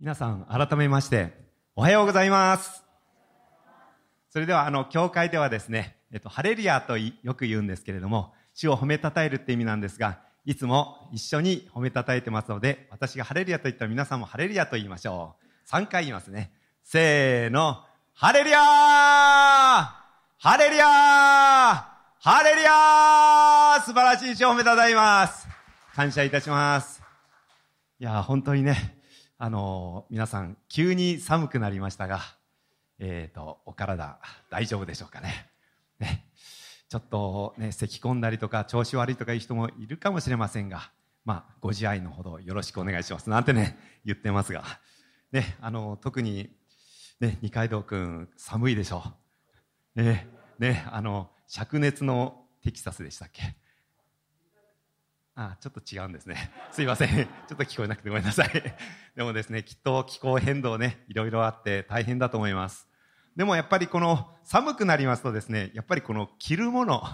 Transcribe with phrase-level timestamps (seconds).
[0.00, 1.32] 皆さん、改めまして、
[1.74, 2.84] おはようございます。
[4.30, 15.68] それでは、あの、教会ではですね、えっと、ハレルヤとよく言うんですけれども、主を褒めたたえるって意味なんですが、いつも一緒に褒めたたえてますので、私がハレルヤと言ったら皆さんもハレルヤと言いましょう。
[15.68, 16.52] 3回言いますね。
[16.84, 17.82] せーの、
[18.14, 20.88] ハレルヤーハレルヤー
[22.20, 25.48] ハレルヤー素晴らしい主を褒めたたえます。
[25.92, 27.02] 感謝いたします。
[27.98, 28.97] いや、本当にね、
[29.40, 32.20] あの皆さん、急に寒くなりましたが、
[32.98, 34.18] えっ、と、お体、
[34.50, 35.48] 大丈夫でしょうかね。
[36.00, 36.24] ね。
[36.88, 40.90] ちょっとね、咳き込んだりとか、調子悪いとかいう人もいるかもしれませんが、
[41.24, 43.30] まあ、ご自愛のほどよろしくお願いします。
[43.30, 44.64] なんてね、言ってますが。
[45.30, 46.50] ね、あの、特に、
[47.20, 49.04] ね、二階堂くん、寒いでしょ
[49.94, 50.02] う。
[50.02, 50.26] ね、
[50.58, 53.54] ね、あの、灼熱のテキサスでしたっけ？
[55.40, 56.50] あちょっと違うんですね。
[56.72, 57.08] すいません。
[57.08, 58.50] ちょっと聞こえなくてごめんなさい。
[59.14, 62.88] でもですね、きっと気候変動ね、いろいろあって大変だと思います。
[63.36, 67.04] でもやっぱりこの寒くなりますとですね、やっぱりこの着るもの、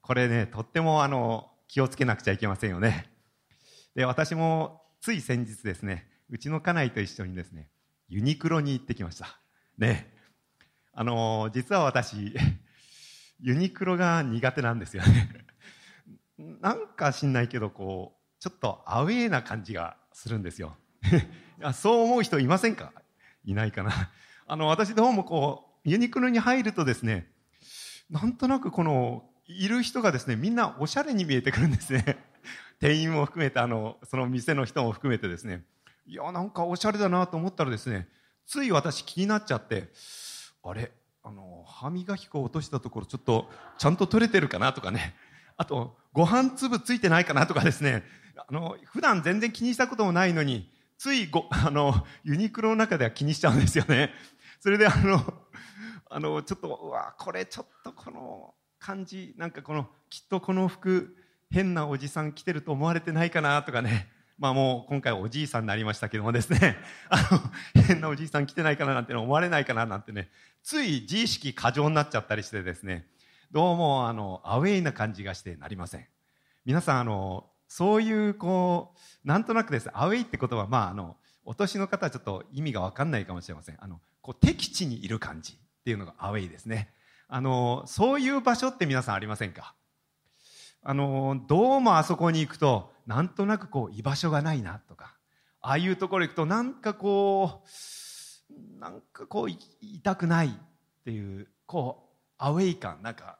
[0.00, 3.12] これね、とってもあの、気をつけなくちゃいけませんよね。
[3.94, 7.70] で、私もつい先日ですね、うちの家内と一緒にですね、
[8.08, 9.38] ユニクロに行ってきました。
[9.76, 10.12] ね。
[10.92, 12.34] あの、実は私、
[13.38, 15.46] ユニクロが苦手なんですよね。
[16.38, 20.76] なんか知んないけど、こう、ちょっとアウェーな感じがするんですよ。
[21.74, 22.92] そう思う人いませんか？
[23.44, 23.90] いないかな。
[24.46, 27.30] あの、私どうもこう、ユニクロに入るとですね、
[28.08, 32.18] なんとなくこの、いる人がですね、みんなおしゃれに見えてくるんですね。
[32.78, 35.64] 店員も含めて、あの、その店の人も含めてですね、
[36.06, 38.08] いや、なんかおしゃれだなと思ったらですね、
[38.46, 39.88] つい私気になっちゃって、
[40.62, 40.92] あれ？
[41.24, 44.72] あの、歯磨き粉を落としたところちょっと、ちゃんと取れてるかな？
[44.72, 45.16] とかね、
[45.56, 48.02] あと、ご飯粒ついてないかなとかですね、
[48.36, 54.12] あの、普段全然気にしたこともないのに、ついご、 あの、ユニクロの中では気にしちゃうんですよね。
[54.58, 55.22] それであの、
[56.10, 61.16] あの、ちょっと、うわ、これちょっとこの感じ、なんかこの、きっとこの服、
[61.52, 64.08] 変なおじさん着てると思われてないかなとかね。
[64.38, 66.78] まあもう今回おじいさんになりましたけどもですね、
[67.10, 67.28] あ
[67.76, 70.30] の、変なおじいさん着てないかななんて思われないかななんてね、
[70.64, 73.06] つい自意識過剰になっちゃったりしてですね、
[73.50, 76.06] どうも、あの、アウェイな感じがしてなりません。
[76.66, 78.94] 皆さん、あの、そういう、こ
[79.24, 81.16] う、なんとなくです、アウェイってことは、まあ、あの、
[81.46, 83.78] お年の方はちょっと意味がわかんないかもしれません。
[83.82, 86.92] あの、こう、敵地にいる感じっていうのがアウェイですね。
[87.26, 89.74] あの、そういう場所って皆さんありませんか？
[90.82, 95.16] あの、どうもあそこに行くと、なんとなくこう、居場所がないなとか、
[95.62, 99.48] ああいうところ行くと、なんかこう、なんかこう、
[99.80, 100.50] 痛くないっ
[101.06, 103.37] ていう、こう、アウェイ感、なんか、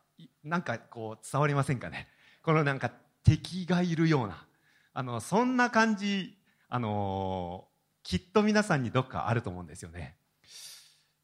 [0.49, 2.09] なんかこう伝わりませんかね？
[2.43, 2.91] このなんか
[3.23, 4.47] 敵がいるような、
[4.95, 6.39] あの、そんな感じ、
[6.69, 7.69] あの
[8.03, 10.17] きっと皆さんにどっかあると思うんですよね。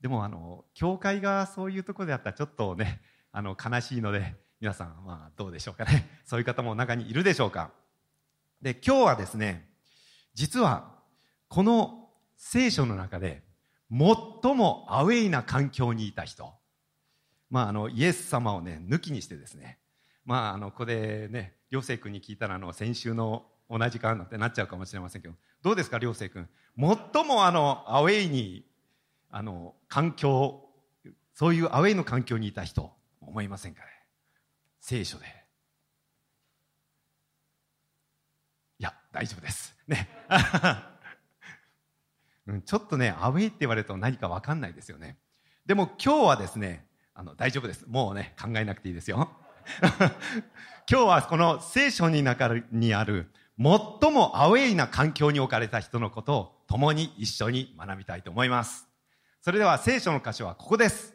[0.00, 3.00] でもあの、教会がそういうとこであったらちょっとね、
[3.32, 6.08] あの、悲しいので、皆さん、まあ、どうでしょうかね。
[6.24, 7.70] そういう方も中にいるでしょうか。
[8.62, 9.68] で、今日はですね、
[10.34, 10.92] 実は、
[11.48, 13.42] この聖書の中で、
[13.90, 16.54] 最もアウェイな環境にいた人、
[17.50, 19.78] まあ、あの、イエス様をね、抜きにしてですね、
[20.25, 26.49] まあ、あの、ここでね、良生君に聞いたら、あの、先週の同じかなんてなっちゃうかもしれませんけど、どうですか、良生君？
[26.77, 28.66] 最もあの、アウェイに、
[29.31, 30.69] あの、環境、
[31.34, 33.88] そういうアウェイの環境にいた人、思いませんかね？
[34.81, 35.25] 聖書で。
[38.78, 39.75] いや、大丈夫です。
[39.87, 40.09] ね。
[42.47, 45.19] うん、ちょっとね、アウェイって言われると何かわかんないですよね。
[45.65, 47.86] でも今日はですね、あの、大丈夫です。
[47.86, 49.30] もうね、考えなくていいですよ。
[50.91, 58.88] 今日はこの聖書に中にある最もアウェイな環境に置かれた人のことを共に一緒に学びたいと思います。
[59.41, 61.14] それでは聖書の箇所はここです。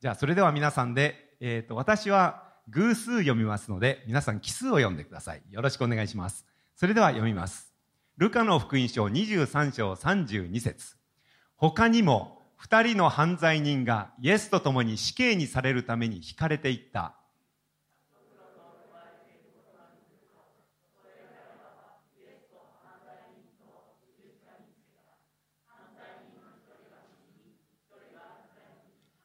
[0.00, 5.42] じゃあそれでは皆さんで、えっ、と、私は偶数読みますので、皆さん奇数を読んでください。
[5.50, 6.44] よろしくお願いします。
[6.74, 7.72] それでは読みます。
[8.16, 10.96] ルカの福音書23章32節
[11.56, 17.14] 他にも二人の犯罪人がイエスと共に死刑にされるために引かれていった。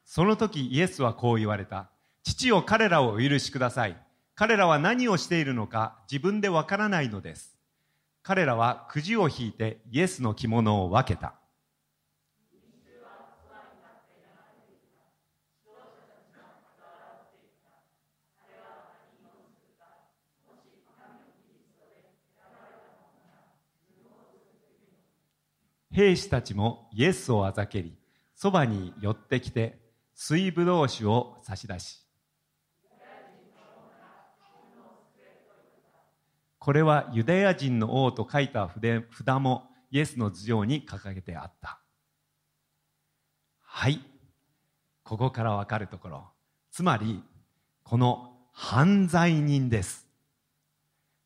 [0.04, 1.88] その時イエスはこう言われた。
[2.22, 3.96] 父を彼らをお許しください。
[4.34, 7.56] 彼らは何をしているのか自分でわからないのです。
[8.22, 11.39] 彼らはくじを引いてイエスの着物を分けた。
[26.00, 27.94] 兵士たちもイエスをあざけり、
[28.34, 29.78] そばに寄ってきて、
[30.14, 32.06] 水ぶどう酒を差し出し、
[36.58, 41.80] これはユダヤ人の王と書いた筆札もイエスの頭上に掲げてあった。
[43.60, 44.00] はい。
[45.04, 46.28] ここからわかるところ。
[46.70, 47.22] つまり、
[47.82, 50.06] この犯罪人です。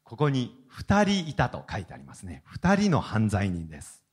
[0.03, 2.43] ここに二人いたと書いてありますね。
[2.47, 4.04] 二人の犯罪人です。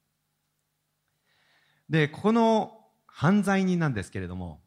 [1.91, 4.61] で、ここの犯罪人なんですけれども、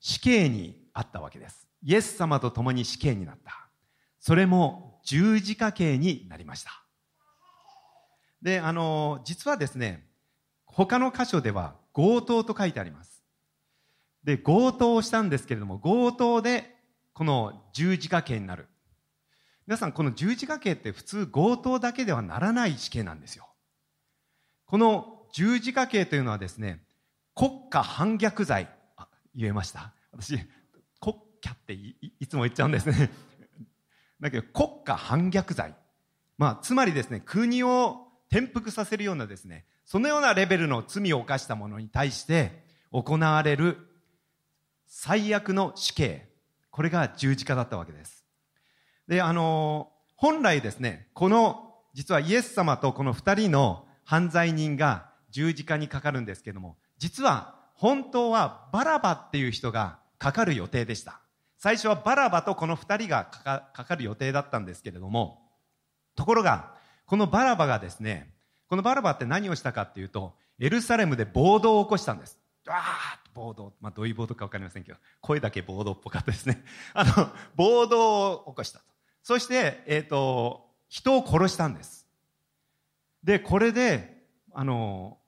[0.00, 1.66] 死刑にあったわけです。
[1.82, 3.68] イエス様と共に死刑になった。
[4.20, 6.84] それも十字架刑になりました。
[8.42, 10.06] で、あの、実はですね、
[10.66, 13.24] 他の箇所では強盗と書いてあります。
[14.22, 16.76] で、強盗をしたんですけれども、強盗で
[17.14, 18.68] この十字架刑になる。
[19.66, 23.48] 皆さん、この十字架刑って普通強盗だけではならない死刑なんですよ。
[24.66, 26.82] この十字架刑というのはですね、
[27.32, 28.68] 国家反逆罪。
[28.96, 29.06] あ、
[29.36, 29.92] 言えました？
[30.10, 30.36] 私、
[31.00, 33.08] 国家っていつも言っちゃうんですね。
[34.20, 35.76] だけど国家反逆罪。
[36.38, 43.78] まあ、つまりですね、国を転覆させるようなですね、そのようなレベルの罪を犯した者に対して行われる
[44.88, 46.28] 最悪の死刑。
[46.72, 48.24] これが十字架だったわけです。
[49.06, 61.20] で、あの、本来ですね、この、実はイエス様とこの二人の犯罪人が十字架にかかるんですけども、実は本当はバラバっていう人がかかる予定でした。
[61.58, 63.24] 最初はバラバとこの二人が
[63.74, 65.42] かかる予定だったんですけれども、
[66.14, 66.74] ところが、
[67.06, 68.32] このバラバがですね、
[68.68, 72.38] このバラバって何をしたかっていうと、エルサレムで暴動を起こしたんです。
[72.66, 73.72] わーっ暴動。
[73.80, 76.64] まあ、どういう暴動かわかりませんけど、声だけ暴動っぽかったですね。
[76.92, 78.84] あの、暴動を起こしたと。
[79.22, 82.06] そして、えっ、ー、と、人を殺したんです。
[83.22, 84.17] で、これで、
[84.58, 85.18] あの、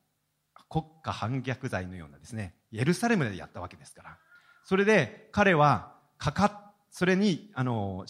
[0.68, 4.18] 国家反逆罪のようなですね、エルサレムでやったわけですから。
[4.64, 8.06] それで、彼は、かか、それに、あの、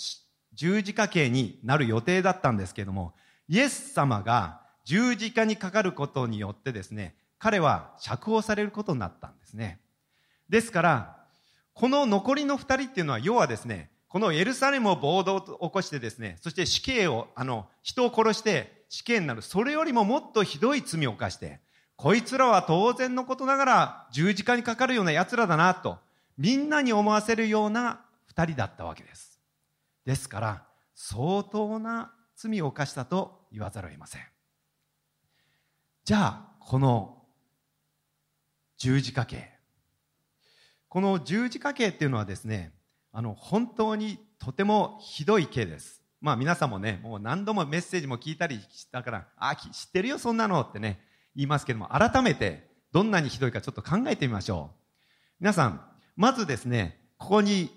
[0.55, 3.13] 十字架刑になる予定だったんですけれども、
[3.49, 9.79] イエス様が十字架にかかることによってですね、彼は釈放されることになったんですね。
[10.49, 11.27] ですから、
[11.75, 19.41] この残りの二人っていうのは、要はですね、このエルサレムを暴動を起こしてですね、そして死刑を、あの、人を殺して死刑になる。
[19.41, 21.61] それよりももっとひどい罪を犯して、
[21.97, 25.99] こいつらは当然のことながら十字架にかかるような奴らだなと。
[26.37, 29.39] みんなに思わせるような二人だったわけです。
[30.05, 34.23] ですから、相当な罪を犯したと言わざるを得ません。
[36.05, 37.23] じゃあ、この
[38.77, 39.53] 十字架刑。
[40.89, 42.73] この十字架刑っていうのはですね、
[43.13, 46.00] あの、本当にとてもひどい刑です。
[46.21, 51.01] まあ皆さんもね、もう何度もメッセージも聞いたりしたから、あ、知ってるよ、そんなのってね、
[51.35, 54.81] 言いますけども、改めてどんなにひどいかちょっと考えてみましょう。
[55.41, 55.81] 皆さん、
[56.17, 57.71] まずですね、ここに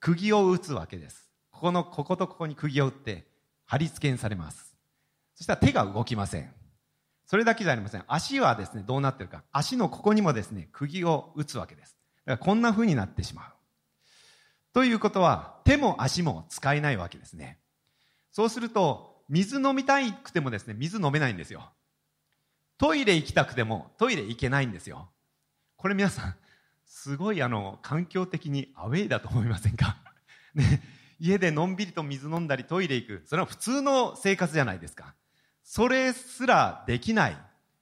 [0.00, 1.30] 釘を打つわけです。
[1.50, 3.26] ここの、こことここに釘を打って、
[3.66, 4.74] 貼り付けにされます。
[5.34, 6.52] そしたら手が動きません。
[7.26, 8.04] それだけじゃありません。
[8.06, 9.44] 足はですね、どうなってるか。
[9.52, 11.96] 足のここにもですね、釘を打つわけです。
[12.26, 13.44] だからこんな風になってしまう。
[14.72, 17.58] ということは、手も足も使えないわけですね。
[18.34, 21.70] そうすると、水飲みたいくてもですね、水飲めないんですよ。
[22.78, 25.08] トイレ行きたくてもトイレ行けないんですよ。
[25.76, 26.34] これ皆さん、
[26.84, 29.98] すごいあの、環境的にアウェイだと思いませんか？
[30.52, 30.82] ね、
[31.20, 33.22] 家でのんびりと水飲んだりトイレ行く。
[33.26, 35.14] それは普通の生活じゃないですか。
[35.62, 37.38] それすらできない。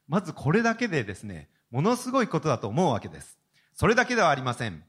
[0.07, 3.39] まずこれだけでですね、ものすごいことだと思うわけです。
[3.73, 4.85] それだけではありません。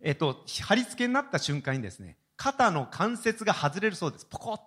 [0.00, 4.24] えっと、貼り付けになった瞬間にですね、肩の関節が外れるそうです。
[4.24, 4.60] ポコッ。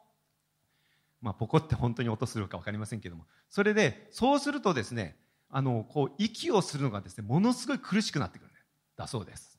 [1.22, 3.26] まあ、ポコって本当に音するかわかりませんけども。
[3.50, 5.18] それで、そうするとですね、
[5.50, 8.54] あの、こう、息をするのがですね、ものすごい苦しくなってくるん、
[8.98, 9.58] だそうです。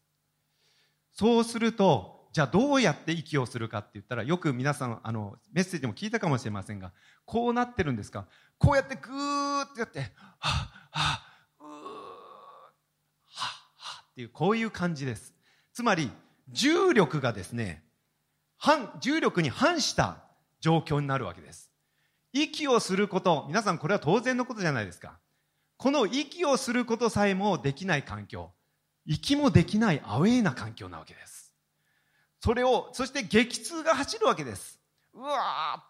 [1.13, 6.93] そうすると、じゃあどうやって息をするかって言ったら、よく皆さん、あの、メッセージも聞いたかもしれませんが、
[7.25, 8.27] こうなってるんですか
[8.59, 10.09] こうやってグーってやって、はぁ、
[10.91, 15.35] はぁ、うー、はぁ、はっていう、こういう感じです。
[15.73, 16.11] つまり、
[16.49, 17.85] 重力がですね、
[18.63, 20.19] 反、重力に反した
[20.61, 21.69] 状況になるわけです。
[22.33, 25.19] 息をすること、皆さんこれは当然のことじゃないですか。
[25.79, 28.53] この息をすることさえもできない環境、
[29.05, 31.53] 息もできないアウェイな環境なわけです。
[32.39, 34.79] それを、そして激痛が走るわけです。
[35.13, 35.81] うわー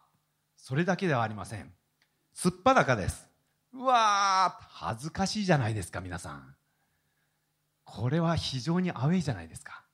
[0.56, 1.70] それだけではありません。
[2.32, 3.28] すっぱだかです。
[3.74, 6.56] うわー恥ずかしいじゃないですか、皆さん。
[7.84, 9.84] これは非常にアウェイじゃないですか。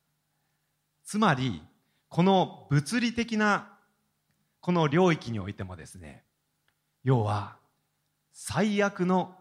[1.04, 1.60] つまり、
[2.08, 3.72] この物理的な、
[4.60, 6.24] この領域においてもですね、
[7.04, 7.56] 要は、
[8.32, 9.36] 最悪の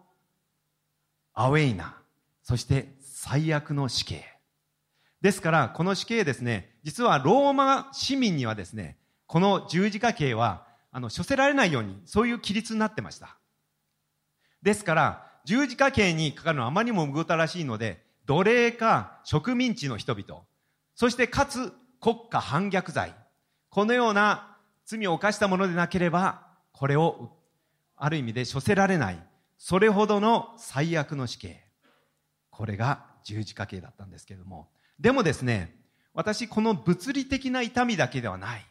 [1.33, 1.97] アウェイな、
[2.43, 4.23] そして最悪の死刑。
[5.21, 13.37] ですから、この死刑ですね、実はローマ市民にはですね、この十字架刑は、あの、処せられないように、そういう規律になってました。
[14.61, 20.43] ですから、十字架刑にかかるのはあまりにもむごたらしいので、奴隷か植民地の人々、
[20.95, 23.13] そしてかつ国家反逆罪、
[23.69, 27.37] このような罪を犯したものでなければ、これを
[27.95, 29.23] ある意味で処せられない、
[29.57, 31.63] それほどの最悪の死刑。
[32.49, 34.69] これが十字架刑だったんですけれども。
[34.99, 35.75] でもですね、
[36.13, 38.65] 私この物理的な痛みだけではない。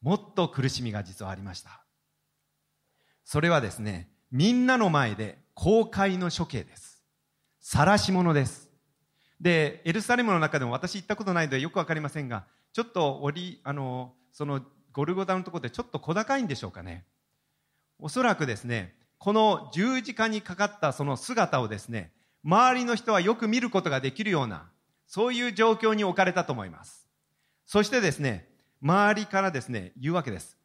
[0.00, 1.82] もっと苦しみが実はありました。
[3.24, 7.02] それはですね、みんなの前で公開の処刑です。
[7.60, 8.69] 晒し者です。
[9.40, 14.60] で、エルサレムの中でも私行ったことないのでよくわかりませんが、ちょっとおり、あの、その
[14.92, 17.06] ゴルゴダのところでちょっと小高いんでしょうかね。
[17.98, 22.12] おそらくですね、この十字架にかかったその姿をですね、
[22.44, 24.70] 周りの人はよく見ることができるような、
[25.06, 27.06] そういう状況に置かれたと思います。
[27.66, 28.48] そしてですね、
[28.82, 30.56] 周りからですね、言うわけです。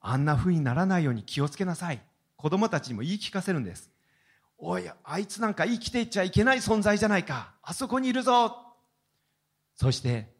[0.00, 2.02] あんな風にならないように気をつけなさい。
[2.36, 3.91] 子供たちにも言い聞かせるんです。
[4.64, 7.52] おい、あいつなんか生きていっちゃいけない存在じゃないか。
[7.62, 8.56] あそこにいるぞ。
[9.74, 10.32] そして、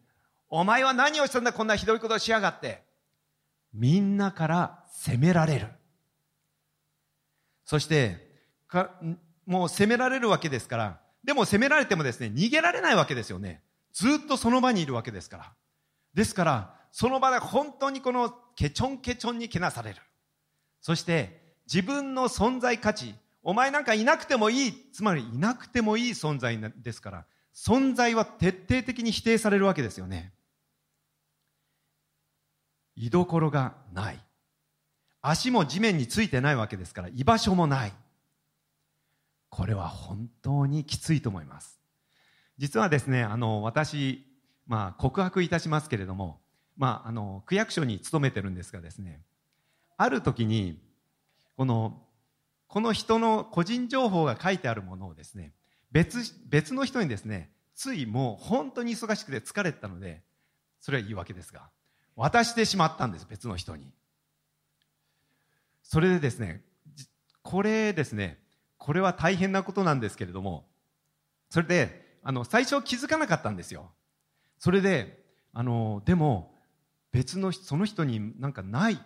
[0.48, 2.84] お前は何をしたんだこんなひどいことをしやがって。
[3.74, 5.66] みんなから責められる。
[7.64, 8.44] そして、
[9.44, 13.64] もう責められるわけですから、でも責められてもですね、逃げられないわけですよね。
[13.92, 15.52] ずっとその場にいるわけですから。
[16.14, 20.00] ですから、その場で本当にこのケチョンケチョンにけなされる。
[20.80, 30.32] そして、自分の存在価値、お前なんかいなくてもいい、つまりいなくてもいい存在ですから、存在は徹底的に否定されるわけですよね。
[32.94, 34.20] 居所がない。
[35.20, 37.92] 足も地面についてないわけですから、居場所もない。
[39.48, 41.78] これは本当にきついと思います。
[42.58, 44.26] 実はですね、あの、私、
[44.66, 46.40] まあ、告白いたしますけれども、
[46.76, 49.20] まあ、あの、区役所に勤めてるんですがですね、
[49.96, 50.80] ある時に、
[51.56, 52.02] この、
[52.72, 55.52] この人の個人情報が書いてあるものをですね、
[55.90, 60.22] 別、別の人にですね、ついもう本当に忙しくて疲れてたので、
[60.80, 61.68] それはいいわけですが、
[62.16, 63.92] 渡してしまったんです、別の人に。
[65.82, 66.64] それでですね、
[67.42, 68.42] これですね、
[68.78, 70.66] これは大変なことなんですけれども、
[71.50, 73.92] それで、あの、最初気づかなかったんですよ。
[74.58, 76.58] それで、あの、でも、
[77.10, 78.98] 別の、その人になんかない、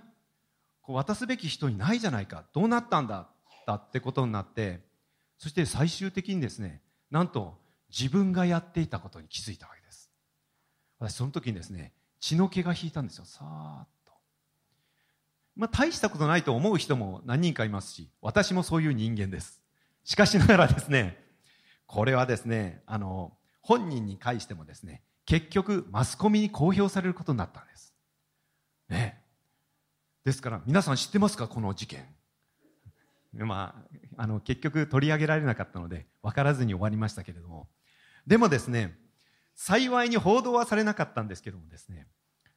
[0.83, 3.29] こう渡すべき人にないじゃないか、どうなったんだ、
[3.67, 4.81] だってことになって、
[5.37, 6.81] そして最終的にですね、
[7.11, 10.11] なんと自分がやっていたことに気づいたわけです。
[10.99, 13.25] 私その時にですね、血の気が引いたんですよ。
[13.27, 14.13] さーっと。
[15.57, 19.61] まあ、大したことないと思う人も何人かいますし、私もそういう人間です。
[20.05, 21.23] しかしながらですね、
[21.87, 27.93] これはですね、あの、本人に返してもですね、結局マスコミに公表されることになったんです。
[28.89, 29.23] ね。
[30.25, 31.47] ですから、皆さん知ってますか？
[31.47, 32.07] この事件。
[33.45, 33.85] ま
[34.17, 37.69] あ、あの、結局取り上げられなかったので、分からずに終わりましたけれども。
[38.27, 38.99] でもですね、
[39.55, 42.07] 幸いに報道はされなかったんですけどもですね、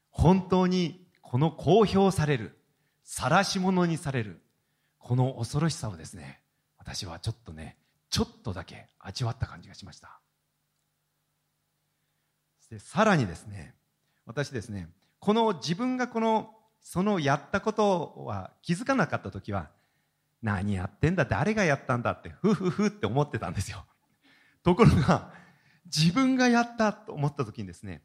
[0.09, 2.57] 本当にこの公表される、
[3.03, 4.41] 晒し者にされる、
[4.97, 6.41] この恐ろしさをですね、
[6.77, 7.77] 私はちょっとね、
[8.09, 10.19] ちょっとだけ味わった感じがしました。
[12.69, 13.75] でさらにですね、
[14.25, 19.69] 私ですね、この自分がこの、そのやったことは気づかなかった時は、
[20.41, 22.11] 何やってんだ、誰がやったんだ？
[22.11, 23.85] って、ふふふって思ってたんですよ。
[24.63, 25.33] ところが、
[25.85, 28.03] 自分がやったと思った時にですね、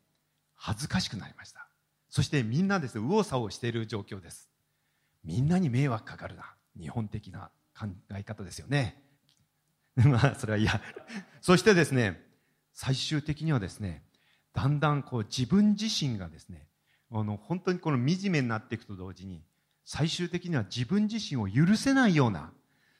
[0.54, 1.68] 恥ずかしくなりました。
[2.08, 4.48] そしてみんなですね、右往左往している状況です。
[5.24, 6.54] みんなに迷惑かかるな。
[6.78, 9.02] 日本的な考え方ですよね。
[9.96, 10.80] まあ、それはいや。
[11.40, 12.24] そしてですね、
[12.72, 14.04] 最終的にはですね、
[14.52, 16.68] だんだんこう自分自身がですね、
[17.10, 19.44] あの、本当にこの惨めになっていくと同時に、
[19.84, 22.52] 最終的には自分自身を許せないような、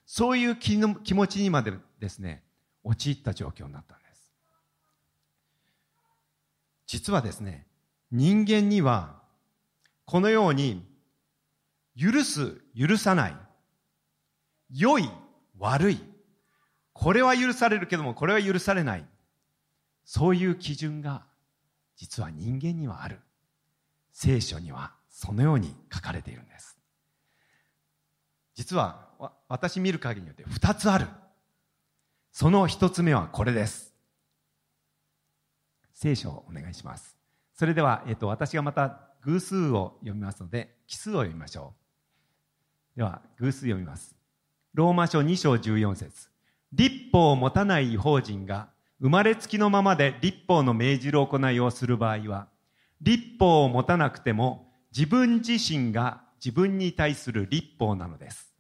[0.07, 2.43] そういう気の気持ちにまでですね、
[2.83, 4.33] 陥った状況になったんです。
[6.87, 7.67] 実はですね、
[8.11, 9.23] 人間には、
[10.05, 10.87] このように、
[11.99, 13.37] 許す、許さない、
[14.71, 15.09] 良い、
[15.59, 16.00] 悪い、
[16.93, 19.07] これは許されるけども、これは許されない。
[20.05, 21.25] そういう基準が、
[21.97, 23.21] 実は人間にはある。
[24.12, 26.74] 聖書にはそのように書かれているんです。
[28.54, 29.08] 実は、
[29.49, 31.06] 私見る限りによって二つある。
[32.32, 33.94] その一つ目はこれです。
[35.92, 37.16] 聖書をお願いします。
[37.54, 41.75] それでは、えっと、私がまた偶数を読みますので、奇数を読みましょ
[42.96, 42.99] う。
[42.99, 44.16] では、偶数読みます。
[44.75, 46.28] ローマ書2章14節
[46.73, 48.68] 立法を持たない違法人が
[49.00, 52.49] 生まれつきのままで立法の命じる行いをする場合は、
[53.00, 58.53] 立法を持たなくても自分自身が自分に対する立法なのです。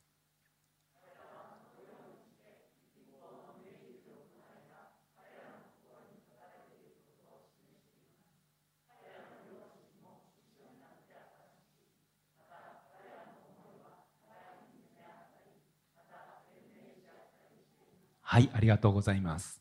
[18.22, 19.60] はい、ありがとうございます。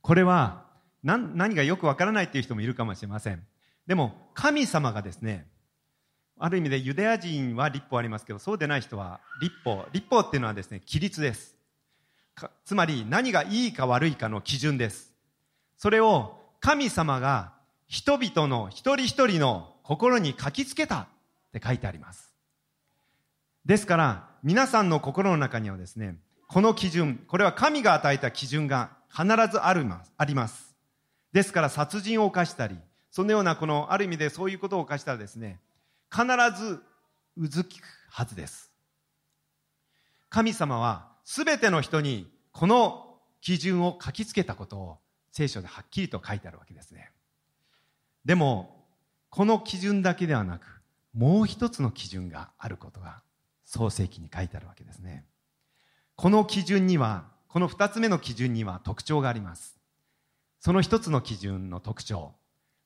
[0.00, 0.64] これは
[1.02, 3.46] 何何がよくわからないっていう人もいるかもしれません。
[3.86, 5.46] でも、神様がですね、
[6.42, 9.86] ある意味でユダヤ人は立法ありますけど、そうでない人は立法。
[9.92, 11.54] 立法っていうのはですね、規律です。
[12.64, 15.12] つまり何がいいか悪いかの基準です。
[15.76, 17.52] それを神様が
[17.88, 21.06] 人々の一人一人の心に書きつけたっ
[21.52, 22.32] て書いてあります。
[23.66, 26.16] ですから、皆さんの心の中にはですね、
[26.48, 29.84] この基準、これは神が与えた基準が必ずある
[30.16, 30.74] あります。
[31.32, 32.78] ですから殺人を犯したり、
[33.10, 35.60] そのようなこのある意味でそういうことを犯したらですね、
[36.10, 36.26] 必
[36.58, 36.82] ず
[37.36, 38.70] うずきくはずです。
[40.28, 44.98] 神様はすべての人にこの基準を書きつけたことを
[45.32, 47.10] 聖書ではっきりと書いてあるわけですね。
[48.24, 48.84] でも、
[49.30, 50.82] この基準だけではなく、
[51.14, 53.22] もう一つの基準があることが
[53.64, 55.24] 創世記に書いてあるわけですね。
[56.16, 59.78] この基準には、この二つ目の基準には特徴があります。
[60.58, 62.34] その一つの基準の特徴。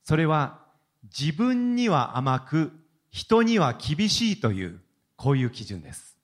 [0.04, 0.62] それは、
[1.04, 2.72] 自分には甘く、
[3.14, 4.80] 人には厳しいという、
[5.14, 6.16] こういう基準です。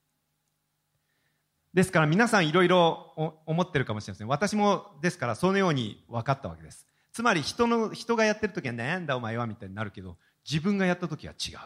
[1.73, 4.27] ですから皆さんいろいろ思ってるかもしれません。
[4.27, 6.85] 私もですからそのように分かったわけです。
[7.13, 11.59] つまり人の、人がやってる時はなんだお前はみたいになるけど、自分がやった時は違う。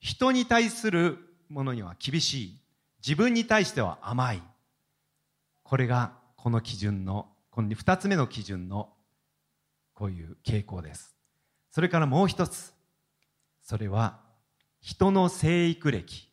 [0.00, 1.18] 人に対する
[1.50, 2.60] ものには厳しい。
[3.06, 4.42] 自分に対しては甘い。
[5.62, 8.88] これがこの基準の、この二つ目の基準の
[9.92, 11.14] こういう傾向です。
[11.70, 12.72] それからもう一つ。
[13.64, 14.20] それは
[14.84, 16.28] 人の生育歴、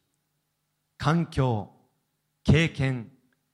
[0.97, 1.69] 環境、
[2.43, 3.09] 経験、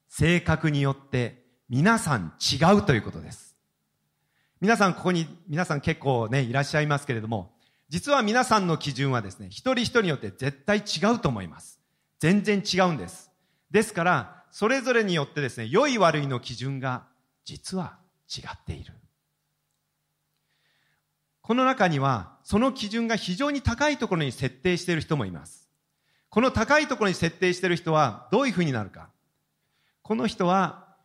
[0.09, 3.55] 性格によって皆さん違うということです。
[4.59, 7.51] 皆さんここに皆さん結構ねいらっしゃいますけれども
[7.89, 11.79] 実は皆さんの基準はですね一人一人によって絶対違うと思います
[12.19, 13.31] 全然違うんです。
[13.69, 17.05] ですから、それぞれによってですね、良い悪いの基準が
[17.45, 17.99] 実は
[18.35, 18.93] 違っている。
[21.47, 25.69] この中には、その基準が非常に高いところに設定している人もいます。
[26.27, 29.11] この高いところに設定している人はどういうふうになるか。
[30.01, 30.97] この人は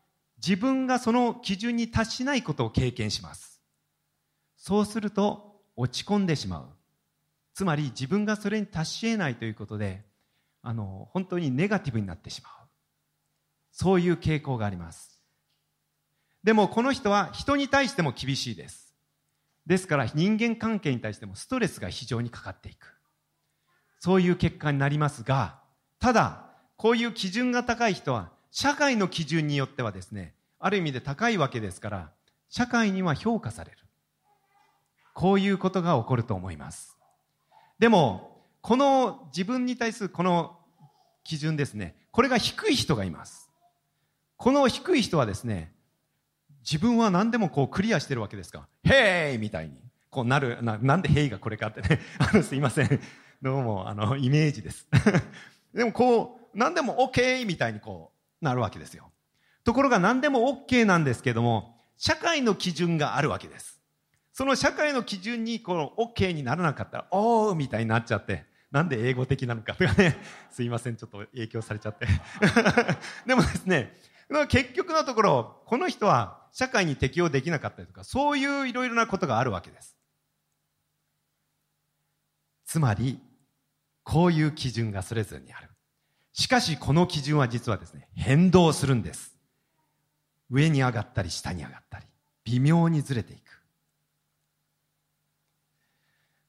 [0.44, 3.62] 自分がその基準に達しないことを経験します。
[4.56, 6.64] そうすると落ち込んでしまう。
[7.54, 10.02] つまり自分がそれに達し得ないということで
[10.60, 12.52] あの、本当にネガティブになってしまう。
[13.70, 15.22] そういう傾向があります。
[16.42, 18.91] でもこの人は人に対しても厳しいです。
[19.66, 22.94] ですから人間関係に対してもストレスが非常にかかっていく。
[24.00, 25.60] そういう結果になりますが、
[26.00, 26.46] ただ、
[26.76, 32.10] こういう基準が高い人は、社会の基準によってはですね、ある意味で高いわけですから、
[32.48, 33.78] 社会には評価される。
[35.14, 36.96] こういうことが起こると思います。
[37.78, 40.58] でも、この自分に対するこの
[41.22, 43.50] 基準ですね、これが低い人がいます。
[44.36, 45.72] この低い人はですね、
[46.64, 48.68] 自分は何でもこうクリアしてるわけですか？
[48.84, 49.74] へーいみたいに。
[50.10, 52.00] こうなる、ななんでへいがこれかってね。
[52.18, 53.00] あの、すいません。
[53.40, 54.86] どうも、あの、イメージです。
[55.74, 59.10] でもこう、何でも OK みたいにこう、なるわけですよ。
[59.64, 63.80] ところが何でも OK なんですけども、社会の基準があるわけです。
[64.34, 70.16] その社会の基準にこの OK にならなかったら、おーみたいになっちゃって、なんで英語的なのかとかね、
[70.52, 72.06] すいません、ちょっと影響されちゃって。
[73.26, 73.94] でもですね、
[74.48, 79.96] 結局のところ、この人は社会に適応できなかったりとか、そういういろいろなことがあるわけです。
[82.64, 83.20] つまり、
[84.04, 85.68] こういう基準がそれぞれにある。
[86.32, 89.36] しかし、この基準は実はですね、変動するんです。
[90.50, 92.06] 上に上がったり、下に上がったり、
[92.44, 93.62] 微妙にずれていく。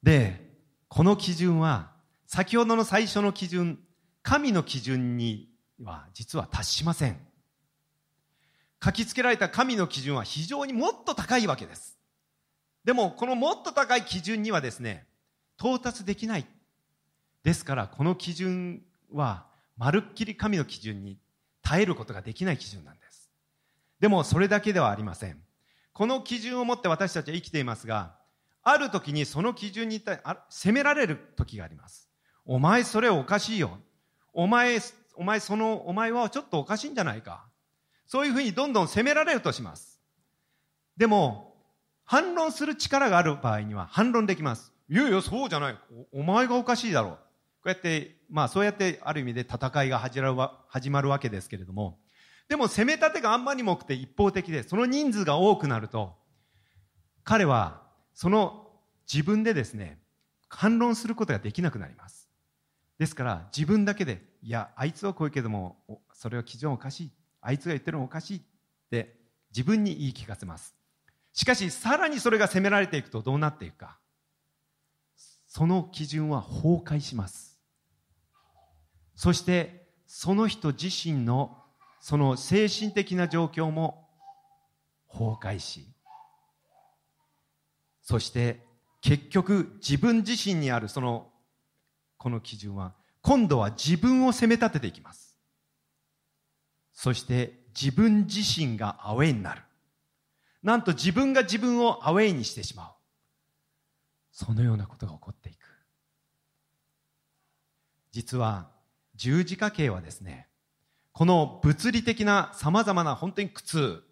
[0.02, 0.44] で、
[0.88, 1.92] この基準は
[2.26, 3.78] 先ほどの最初の基準、
[4.22, 5.50] 神の基準に
[5.82, 7.18] は実は達しません。
[8.84, 11.98] 書き付けられた神の基準は非常にもっと高いわけです。
[12.84, 15.06] でも、このもっと高い基準にはですね、
[15.58, 16.46] 到達できない。
[17.42, 19.46] ですから、この基準は、
[19.78, 21.18] まるっきり神の基準に
[21.62, 23.30] 耐えることができない基準なんです。
[24.00, 25.42] でも、それだけではありません。
[25.94, 28.16] この基準を持って私たちは生きていますが、
[28.62, 30.02] ある時にその基準に
[30.50, 32.10] 責められる時があります。
[32.44, 33.78] お前それおかしいよ。
[34.34, 34.78] お前、
[35.14, 37.46] お前その、お前はちょっとおかしいんじゃないか。
[38.06, 40.00] そういうふうにどんどん責められるとします。
[40.96, 41.54] でも、
[42.04, 44.72] 反論する力がある場合には反論できます。
[44.88, 45.78] いやいや、そうじゃない。
[46.12, 47.12] お前がおかしいだろう。
[47.12, 47.18] こ
[47.66, 51.98] うやって、まあそうやってある意味で戦いが始まるわけですけれども、
[52.48, 56.14] でも攻め立てがあんまりもくて一方的で、その人数が多くなると、
[57.24, 57.80] 彼は
[58.12, 58.70] その
[59.10, 59.98] 自分でですね、
[60.48, 62.28] 反論することができなくなります。
[62.98, 65.78] ですから自分だけで、いや、あいつはこういうけども、
[66.12, 67.10] それは基準おかしい。
[67.44, 68.40] あいつが言ってるのおかしいっ
[68.90, 69.14] て
[69.50, 70.74] 自分に言い聞かせます。
[71.32, 73.98] しかし、さらにそれが責められていくとどうなっていくか。
[75.46, 77.60] その基準は崩壊します。
[79.14, 81.58] そして、その人自身の
[82.00, 84.08] その精神的な状況も
[85.08, 85.86] 崩壊し、
[88.02, 88.60] そして
[89.00, 91.30] 結局自分自身にあるその
[92.18, 95.23] この基準は今度は自分を責め立てていきます
[96.94, 99.62] そして自分自身がアウェイになる。
[100.62, 102.92] なんと自分が自分をアウェイにしてしまう。
[104.32, 105.58] そのようなことが起こっていく。
[108.12, 108.70] 実は
[109.16, 110.48] 十字架形はですね
[111.12, 114.02] この物理的な様々な本当に苦痛。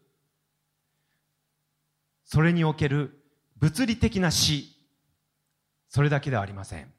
[2.25, 3.25] それにおける
[3.57, 4.77] 物理的な死。
[5.89, 6.93] それだけではありません。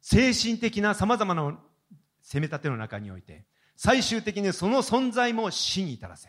[0.00, 1.42] 精神的な様々な
[2.22, 3.46] 攻め立ての中において、
[3.80, 6.28] 最終的にその存在も死に至らせ、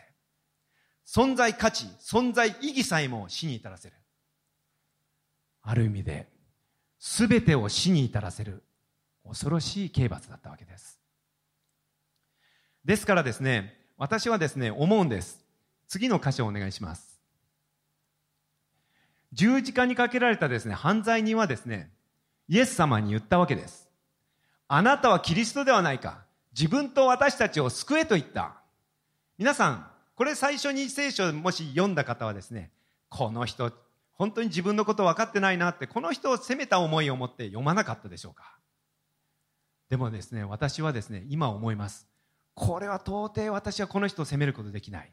[1.04, 3.96] 存在価値、存在意義さえも死に至らせる。
[5.60, 6.28] ある意味で、
[7.00, 8.62] すべてを死に至らせる
[9.26, 11.00] 恐ろしい刑罰だったわけです。
[12.84, 15.44] ですからですね、私はですね、思うんです。
[15.88, 17.20] 次の箇所をお願いします。
[19.32, 21.90] 十字架にかけられたですね、犯罪人はですね、
[22.46, 23.88] イエス様に言ったわけです。
[24.68, 26.29] あなたはキリストではないか。
[26.52, 28.54] 自分と私たちを救えと言った。
[29.38, 32.70] 皆さん、これ最初に聖書もし読んだ方はですね、
[33.08, 33.72] この人、
[34.12, 38.58] 本当に自分のこと分かってないなって、この人を責めた思いを持って読まなかったでしょうか。
[39.88, 42.06] でもですね、私はですね、今思います。
[42.54, 45.12] これは到底私はこの人を責めることできない。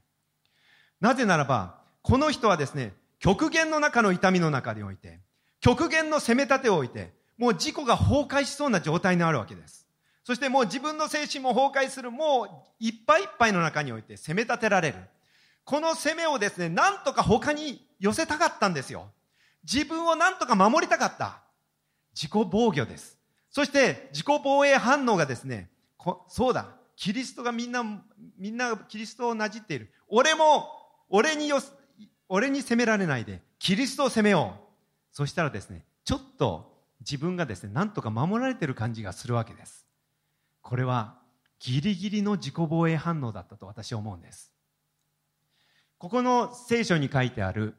[0.99, 5.21] なぜならば、この人はですね、極限の中の痛みの中において、
[5.61, 9.86] 極限の攻め立てを置いて、もう事故が崩壊しそうな状態にあるわけです。
[10.27, 12.49] そしてもう自分の精神も崩壊する、もう
[12.81, 14.97] いっぱいいっぱいの中において攻め立てられる。
[15.63, 19.09] この攻めをですね、なんとか他に寄せたかったんですよ。
[19.63, 21.39] 自分をなんとか守りたかった。
[22.13, 23.17] 自己防御です。
[23.49, 25.69] そして自己防衛反応がですね、
[26.27, 27.85] そうだ、キリストがみんな、
[28.37, 29.93] みんなキリストをなじっている。
[30.09, 30.67] 俺も、
[31.07, 31.61] 俺によ
[32.27, 35.15] 俺に責められないで、キリストを責めよう。
[35.15, 39.86] そしたらですね、ちょっと自分がですね、なんとか守られてる感じがするわけです。
[40.67, 41.15] これは
[41.59, 44.51] ギリギリの自己防衛反応だったと私は思うんです。
[45.97, 47.73] ここの聖書に書いてある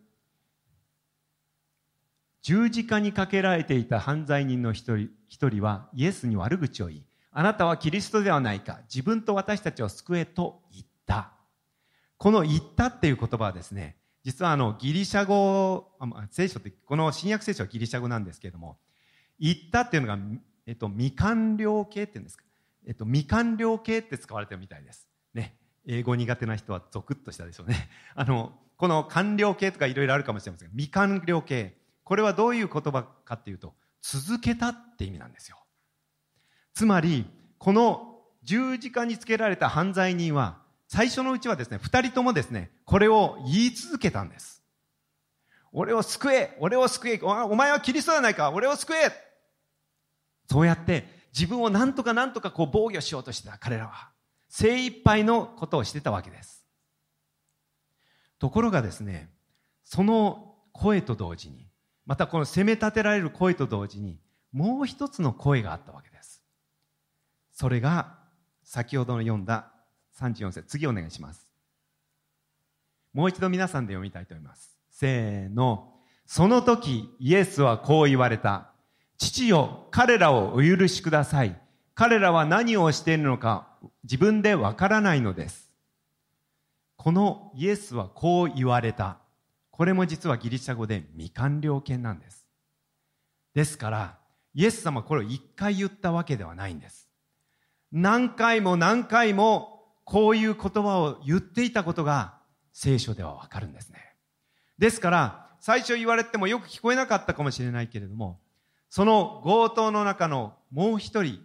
[2.41, 11.33] 十字架にかけられていた犯罪人の一人一人はイエスに悪口を言い、あなたはキリストではないか、自分と私たちを救えと言った。
[12.17, 15.93] この言ったっていう言葉はですね、実はあのギリシャ語、
[16.31, 18.79] 聖書って、この新約聖書はギリシャ語なんですけれども、
[19.39, 20.19] 言ったっていうのが、
[20.67, 22.45] えっと、未完了形っていうんですか？
[22.89, 25.07] えっと、未完了形って使われてるみたいです。
[25.35, 25.55] ね。
[25.87, 27.91] 英語苦手な人はゾクッとしたでしょうね。
[28.17, 31.77] あの、この完了形とかいろいろあるかもしれませんが、未完了形。
[32.03, 35.59] これはどういう言葉かっていうと、続けたって意味なんですよ。
[36.73, 37.27] つまり、
[37.59, 44.65] この十字架につけられた犯罪人は、最初のうちはですね、二人ともですね、これを言い続けたんです。
[45.73, 49.13] 俺を救え俺を救えお前はキリストじゃないか俺を救え
[50.51, 54.11] そうやって自分を何とか何とかこう防御しようとしてた彼らは。
[54.49, 56.65] 精一杯のことをしてたわけです。
[58.39, 59.31] ところがですね、
[59.85, 61.67] その声と同時に、
[62.07, 64.19] またこの責め立てられる声と同時に、
[64.53, 66.43] もう一つの声があったわけです。
[67.53, 68.19] それが、
[68.69, 69.73] 先ほどの読んだ
[70.21, 71.51] 34節次お願いします
[73.15, 75.95] もう一度皆さんで読みたいと思いますせーの
[76.27, 78.73] その時イエスはこう言われた
[79.19, 81.61] 父よ彼らをお許しください。
[81.95, 83.69] 彼らは何をしているのか
[84.05, 85.71] 自分でわからないのです。
[86.97, 89.19] このイエスはこう言われた。
[89.71, 92.47] これも実はギリシャ語で未完了形なんです。
[93.55, 94.19] ですから
[94.55, 97.09] イエス様これを一回言ったわけではないんです。
[97.93, 102.39] 何回も何回もこういう言葉を言っていたことが
[102.73, 104.15] 聖書ではわかるんですね。
[104.79, 108.39] ですから、最初言われてもよく聞こえなかったかもしれないけれども、
[108.91, 111.41] その強盗の中のもう一人、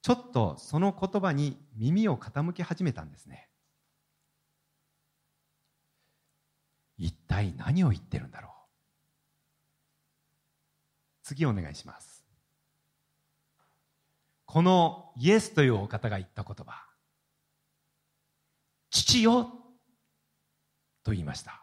[0.00, 3.48] ちょっとその言葉に耳を傾け始めたんですね。
[6.98, 8.52] 一体何を言ってるんだろう。
[11.22, 12.24] 次お願いします。
[14.46, 16.84] このイエスというお方が言った言葉
[18.90, 19.44] 父よ
[21.02, 21.62] と言いました。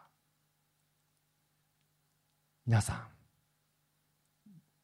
[2.66, 3.19] 皆さん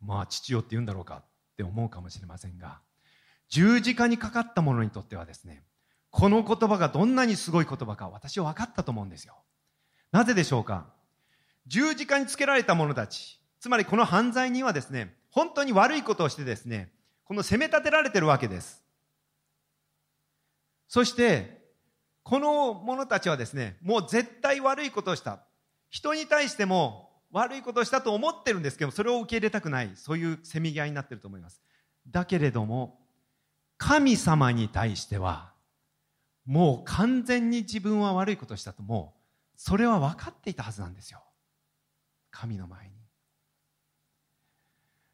[0.07, 1.25] まあ父よって言うんだろうかっ
[1.57, 2.81] て思うかもしれませんが
[3.49, 5.62] 十字架にかかった者にとってはですね
[6.11, 9.35] この言葉がどんなにすごい言葉か私は分かったと思うんですよ。
[10.12, 10.87] なぜでしょうか？
[11.66, 16.92] 十字架につけられた者たちつまりこの犯罪人はですね本当に悪いことをしてですね
[17.25, 18.83] この責め立てられてるわけです。
[20.88, 21.64] そして
[22.23, 25.40] この者たちはですねもう絶対悪いことをした。
[25.90, 31.61] 人に対しても悪いことをしたと思ってるんですけどそれを受け入れたくないそういうせめぎ合いになってると思います。
[32.09, 33.01] だけれども
[33.79, 35.53] 神様に対しては
[36.47, 39.21] もう完全に自分は悪いことをしたともう
[39.57, 41.23] それは分かっていたはずなんですよ。
[42.31, 42.93] 神の前に。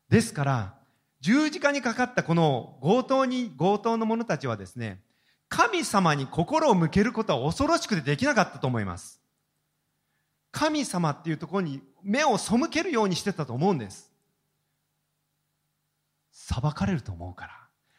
[0.09, 0.75] ですから
[1.21, 5.01] 十字架にかかったこの強盗に強盗の者たちはですね
[5.49, 9.21] 神様に心を向けることは恐ろしくてできなかったと思います。
[10.51, 14.11] 神様っていうところに目を背けるようにしてたと思うんです。
[16.31, 17.53] 裁かれると思うから。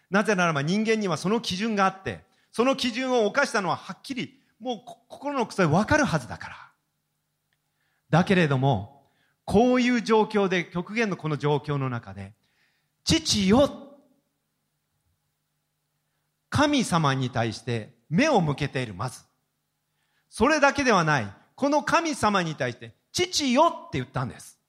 [0.09, 6.55] なぜならば人間にはその基準があってその基準を犯したのははっきりもう心の草で分かるはずだから。
[8.09, 9.07] だけれども
[9.43, 12.33] こういう状況で極限のこの状況の中で
[13.03, 13.69] 父よ
[16.49, 19.21] 神様に対して目を向けているまず。
[20.29, 21.27] それだけではない。
[21.55, 24.59] この神様に対して父よって言ったんです。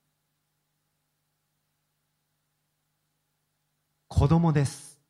[4.07, 5.01] 子供です。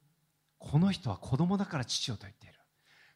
[0.59, 2.55] この人は子供だから父よと言っている。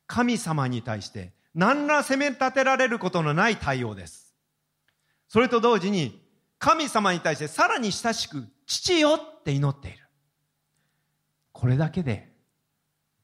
[0.07, 4.35] 神様に対して何ら責め立てられることのない対応です。
[5.29, 6.21] それと同時に
[6.59, 9.99] 神様に対してさらに親しく父よって祈っている。
[11.53, 12.33] これだけで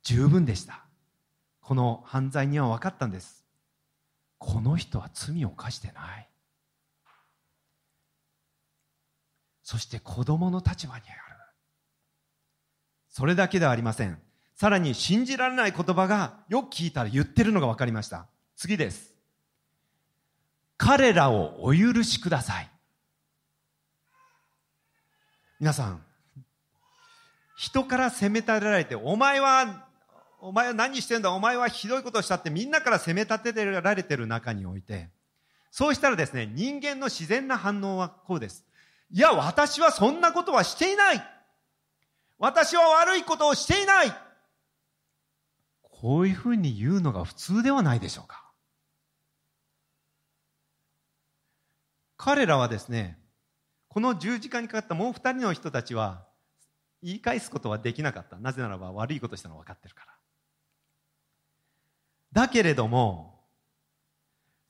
[0.04, 0.85] 十分でした。
[1.61, 3.44] この犯罪には分かったんです。
[4.38, 6.28] この人は罪を犯してない。
[9.64, 11.20] そして子供の立場にある。
[13.09, 14.18] それだけではありません。
[14.55, 18.27] さらに信じられない言葉がよく聞いたら言ってるのが分かりました。
[18.57, 19.14] 次です。
[20.77, 22.70] 彼らをお許しください。
[25.61, 26.05] 皆さん
[27.57, 29.87] 人から責め立てられてお前は
[30.40, 35.09] お前は何してんだお前はひどいことをしたってみんなから責め立てられてる中において
[35.70, 38.64] そうしたらですね人間の自然な反応はこうです。
[39.10, 41.24] いや私はそんなことはしていない。
[42.38, 44.12] 私は悪いことをしていない。
[45.82, 48.44] こういうふうに言うのが普通ではないでしょうか。
[52.16, 53.18] 彼らはですね
[53.88, 56.26] この十字架にかかったもう二人の人たちは
[57.02, 58.36] 言い返すことはできなかった。
[58.38, 60.12] なぜならば悪いことしたの分かってるから。
[62.32, 63.40] だけれども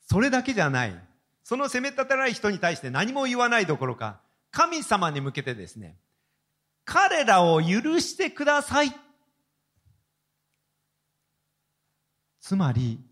[0.01, 0.95] それだけじゃない。
[1.43, 4.19] その責め立てない人に対して何も言わないどころか
[4.55, 5.97] 神様に向けてですね
[6.85, 8.95] 彼らを許してください。
[12.39, 13.03] つまり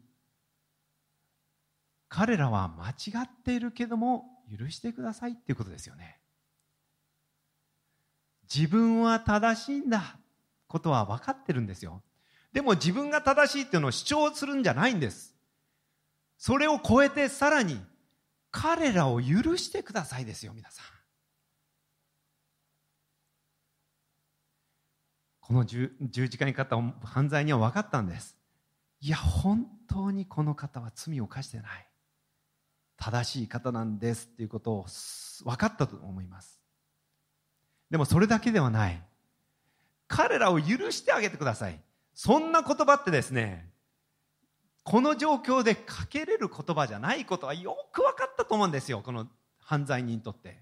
[2.08, 4.26] 彼らは間違っているけども
[4.58, 6.18] 許してくださいっていうことですよね。
[8.54, 10.18] 自分は正しいんだ
[10.68, 12.02] ことは分かってるんですよ。
[12.54, 15.36] でも自分が正しいっていうのを主張するんじゃないんです。
[16.38, 17.82] それを超えてさらに
[18.52, 20.93] 彼らを許してくださいですよ皆さん。
[25.46, 25.92] この十
[26.30, 28.38] 字架にかかった犯罪には分かったんです。
[29.02, 31.88] いや本当にこの方は罪を犯してない。
[32.96, 34.86] 正しい方なんですっていうことを
[35.44, 36.62] 分かったと思います。
[37.90, 39.04] でもそれだけではない。
[40.08, 41.80] 彼らを許してあげてください。
[42.14, 43.70] そんな言葉ってですね
[44.84, 49.02] この状況でかけれる言葉じゃないことはよく分かったと思うんですよ。
[49.04, 49.28] この
[49.60, 50.62] 犯罪人にとって。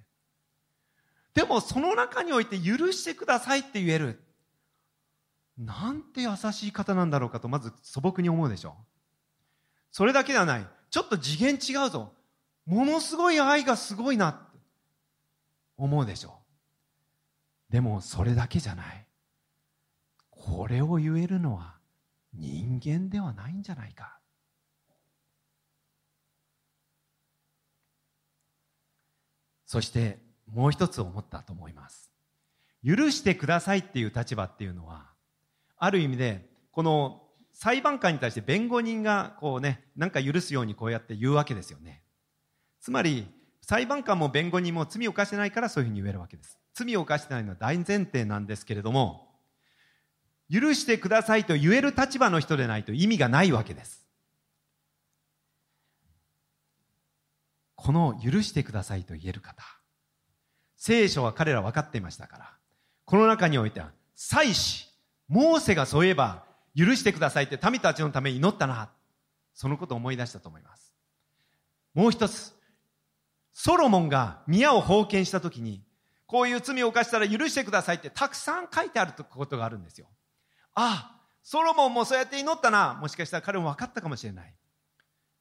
[1.36, 4.24] でもその中において許してくださいって言える。
[5.58, 8.76] なんて優しい方なんだろうかとまず素朴に思うでしょ。
[9.92, 10.68] それだけではない。
[10.90, 12.14] ちょっと次元違うぞ。
[12.66, 14.52] ものすごい愛がすごいなって。
[15.78, 16.38] 思うでしょ。
[17.70, 19.06] でもそれだけじゃない。
[20.30, 21.76] これを言えるのは
[22.34, 24.20] 人間ではないんじゃないか。
[29.66, 32.12] そしてもう一つ思ったと思います。
[32.86, 35.11] 許してくださいっていう立場っていうのは
[35.84, 42.04] ある意味で、この裁判官に対して弁護人がこうね、なんか許すようにこうやって言うわけですよね。
[42.80, 43.28] つまり、
[43.62, 46.60] 裁判官も弁護人も罪を犯してないからそういうふうに言えるわけです。
[46.76, 49.28] 罪を犯してないのは大前提なんですけれども、
[50.52, 54.06] 許してくださいと言える立場の人でないと意味がないわけです。
[57.74, 59.64] この許してくださいと言える方。
[60.78, 62.54] 聖書は彼ら分かっていましたから、
[63.06, 64.91] この中においては、祭司、
[65.32, 66.44] モーセがそういえば、
[66.78, 68.90] 許してくださいって民たちのために祈ったな。
[69.54, 70.94] そのことを思い出したと思います。
[71.94, 72.54] もう一つ、
[73.54, 75.86] ソロモンが宮を封建した時に、
[76.28, 80.08] こういう罪を犯したら許してくださいってたくさん書いてあることがあるんですよ。
[80.76, 82.98] ああ、ソロモンもそうやって祈ったな。
[83.00, 84.54] もしかしたら彼も分かったかもしれない。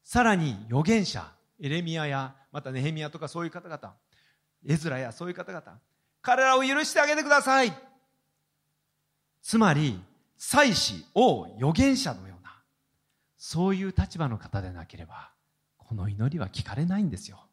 [0.05, 3.95] さらに預言者、エレミアや、またネヘミヤとかそういう方々、
[4.69, 5.81] エズラやそういう方々、
[6.23, 7.90] 彼らを許してあげてください。
[9.43, 10.01] つまり、
[10.37, 12.63] 祭司、王、預言者のような、
[13.39, 15.31] そういう立場の方でなければ、
[15.77, 17.47] この祈りは聞かれないんですよ。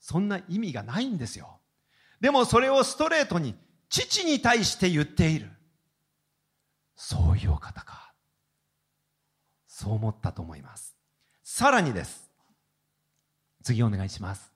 [0.00, 1.58] そんな意味がないんですよ。
[2.20, 3.54] でもそれをストレートに
[3.88, 5.50] 父に対して言っている。
[6.94, 8.12] そういうお方か。
[9.66, 10.94] そう思ったと思います。
[11.42, 12.30] さらにです。
[13.62, 14.52] 次お願いします。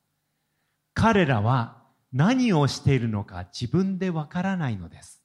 [0.93, 5.24] 彼らは何をしているのか自分でわからないのです。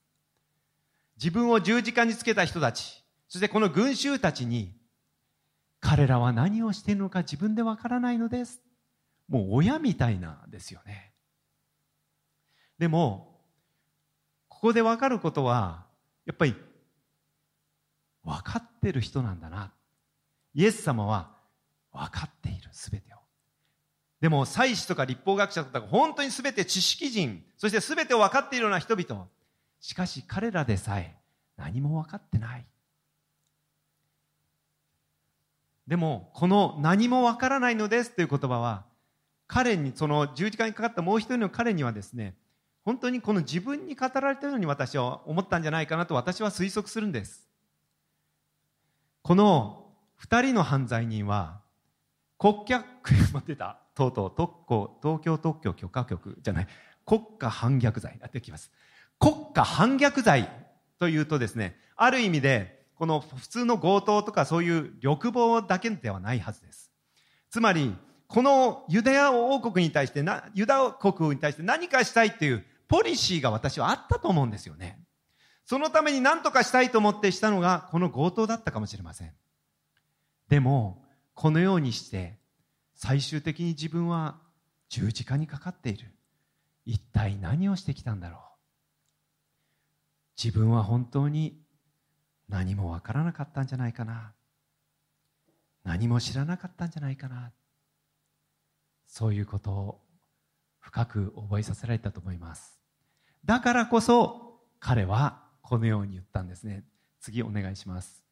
[1.19, 4.73] 自分を十字架につけた人たち、そしてこの群衆たちに、
[5.81, 8.61] 彼らは何をしているのか自分でわからないのです。
[9.27, 11.13] もう親みたいなですよね。
[12.77, 13.41] でも、
[14.47, 15.85] ここでわかることは、
[16.25, 16.55] やっぱり
[18.23, 19.73] 分かってる人なんだな。
[20.53, 21.35] イエス様は
[21.91, 23.17] 分かっている、すべてを。
[24.21, 29.27] でも、祭司とか立法学者とか本当にすべて知識人、そしてすべてを分かっているような人々。
[29.79, 31.15] しかし彼らでさえ
[31.57, 32.65] 何も分かってない。
[35.87, 38.85] でも、この何も分からないのですという言葉は、
[39.47, 42.35] 彼に、その十字架にかかったもう一人の彼にはですね、
[42.85, 47.47] 本当にこの自分に語られたように私は思ったんじゃないかなと私は推測するんです。
[49.23, 51.61] この二人の犯罪人は、
[52.37, 52.85] 国家、
[53.33, 56.67] 待ってた、とうとう特攻、東京特許許可局じゃない、
[57.03, 58.71] 国家反逆罪やってきます。
[59.19, 60.49] 国家反逆罪
[60.97, 66.91] というとですね、ある意味で、この普通の強盗とかそういう欲望だけではないはずです。
[67.49, 67.95] つまり、
[68.27, 74.99] このユダヤ王国に対してな、ユダヤ国に対して何かしたいっていうポリシーが私はあったと思うんですよね。
[75.65, 79.33] そのために何とかしたいと思ってしたのがこの強盗だったかもしれません。
[80.47, 82.39] でも、このようにして、
[82.95, 84.39] 最終的に自分は
[84.89, 86.13] 十字架にかかっている。
[86.85, 88.48] 一体何をしてきたんだろう。
[90.41, 91.59] 自分は本当に
[92.47, 94.31] 何もわからなかったんじゃないかな。
[95.83, 97.51] 何も知らなかったんじゃないかな。
[99.05, 99.99] そういうことを
[100.79, 102.79] 深く覚えさせられたと思います。
[103.43, 106.85] だからこそ彼はこのように言ったんですね。
[107.19, 108.23] 次お願いします。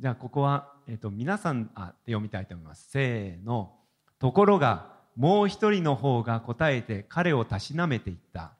[0.00, 2.88] じゃあここは、え、ー、と、皆さん、あ、読みたいと思います。
[2.88, 3.74] せーの。
[4.18, 8.57] ところが、もう一人の方が答えて彼をたしなめていった。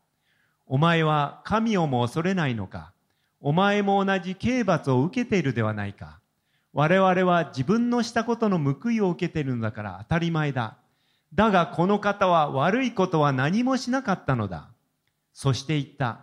[0.69, 2.93] お前は神をも恐れないのか？
[3.41, 6.21] お前も同じ刑罰を受けているではないか？
[6.75, 10.77] 我々は自分のしたことの報いを受けているのだから当たり前だ。
[11.35, 14.69] だがこの方は悪いことは何もしなかったのだ。
[15.33, 16.21] そして言った。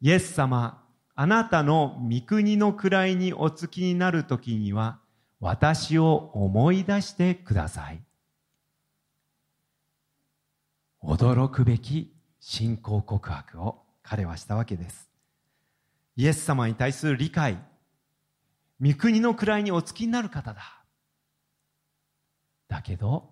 [0.00, 0.82] イエス様、
[1.14, 4.98] あなたの御国の位にお付きになる時には、
[5.40, 8.02] 私を思い出してください。
[11.02, 15.10] 驚くべき信仰告白を彼はしたわけです。
[16.16, 17.58] イエス様に対する理解、
[18.80, 20.82] 御国の位にお付きになる方だ。
[22.68, 23.30] だけど、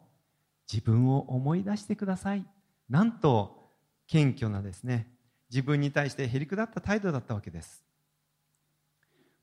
[0.71, 2.45] 自分を思い出してください。
[2.89, 3.71] なんと
[4.07, 5.11] 謙虚なですね、
[5.51, 7.83] 自分に対してへりくだった態度だったわけです。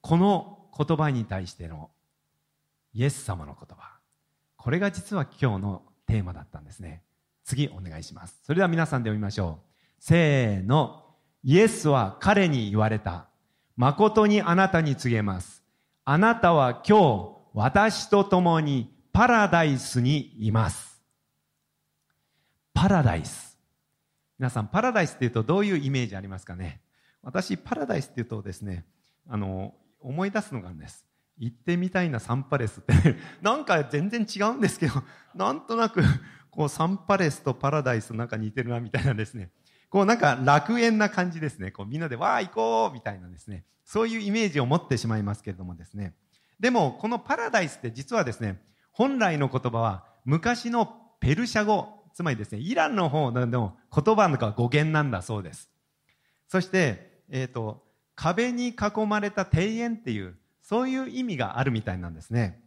[0.01, 1.89] この言葉に対しての
[2.93, 3.97] イエス様の言葉。
[4.57, 7.03] これが実は今日のテーマだったんですね。
[7.43, 8.39] 次お願いします。
[8.43, 9.64] それでは皆さんで読みましょう。
[10.07, 11.03] せーの。
[11.41, 13.27] イエスは彼に言われた。
[13.75, 15.63] 誠にあなたに告げます。
[16.03, 21.01] あなたは今日私と共にパラダイスにいます。
[22.75, 23.57] パラダイス。
[24.37, 26.81] 皆さん、パラダイスっていうとどういうイメージありますかね？
[27.23, 28.85] 私、パラダイスっていうとですね、
[29.27, 31.03] あの、思い出すのがあるんです。
[31.39, 32.93] 行ってみたいなサンパレスって
[33.41, 35.01] なんか全然違うんですけど、
[35.33, 36.03] なんとなく、
[36.51, 39.49] こう、サンパレスとパラダイスなんか似てるなみたいなですね。
[39.89, 41.71] こうなんか楽園な感じですね。
[41.71, 43.63] こうみんなでわー行こうみたいなですね。
[43.85, 46.13] そういうイメージを持ってしまいますけれどもですね。
[46.59, 48.61] でも、このパラダイスって実はですね、
[48.91, 55.69] 本来の言葉は昔のペルシャ語、つまりですね、イランの方の言葉の語源なんだそうです。
[56.47, 57.83] そして、えっ、ー、と、
[58.15, 62.61] 壁に囲まれた庭園っていう、そういう意味があるみたいなんですね。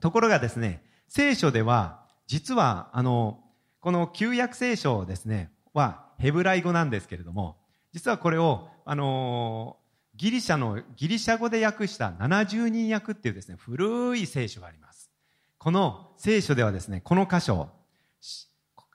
[0.00, 3.42] ところがですね、聖書では、実は、あの、
[3.80, 7.56] この旧約聖書ですね、はヘブライ語なんですけれども、
[7.92, 9.78] 実はこれを、あの
[10.16, 15.10] ギリシャの、ギリシャ語で訳した70人訳っていうですね、古い聖書があります。
[15.56, 17.70] この聖書ではですね、この箇所、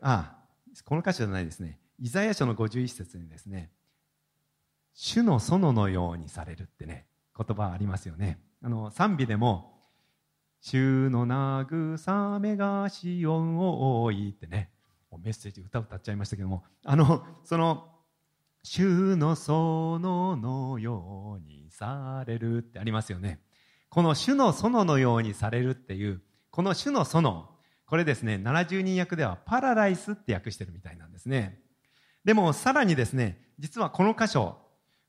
[0.02, 0.38] あ、
[0.84, 3.72] この箇所じゃないですね、イザヤ書の51節にですね、
[4.94, 8.40] 主の園のようにされるってね、言葉ありますよね。
[8.62, 9.74] あの、賛美でも、
[10.62, 14.72] 主の慰めがしおんを多いってね、
[15.18, 17.92] メッセージ歌歌っちゃいましたけども、あの、その、
[18.64, 23.40] 主の園のようにされるってありますよね。
[23.90, 27.48] この主の園のようにされるっていう、この主の園、
[27.86, 31.62] これですね、70人訳ではパラダイスって訳してるみたいなんですね。
[32.24, 34.58] でもさらにですね、実はこの箇所、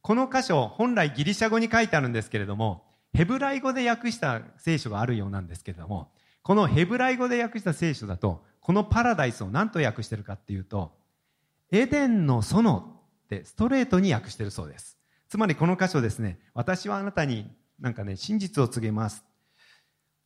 [0.03, 2.85] この箇所、本来ギリシャ語に書いてあるんですけれども、
[3.15, 10.99] ヘブライ語で訳した聖書があるようなんですけれども、このヘブライ語で訳した聖書だと、このパラダイスを何と訳してるかっていうと、
[11.71, 14.99] エデンの園ってストレートに訳してるそうです。
[15.29, 17.49] つまりこの箇所ですね、私はあなたに
[17.79, 19.25] なんかね、真実を告げます。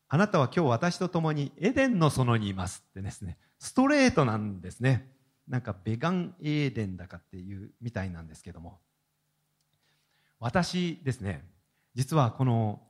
[0.09, 5.13] あなたは今日私と共にエデンの園にいますってですね、ストレートなんですね。
[5.47, 8.79] なんかベガンエーデンだかっていうみたいなんですけども。
[10.39, 11.45] 私ですね、
[11.95, 12.81] 実はこの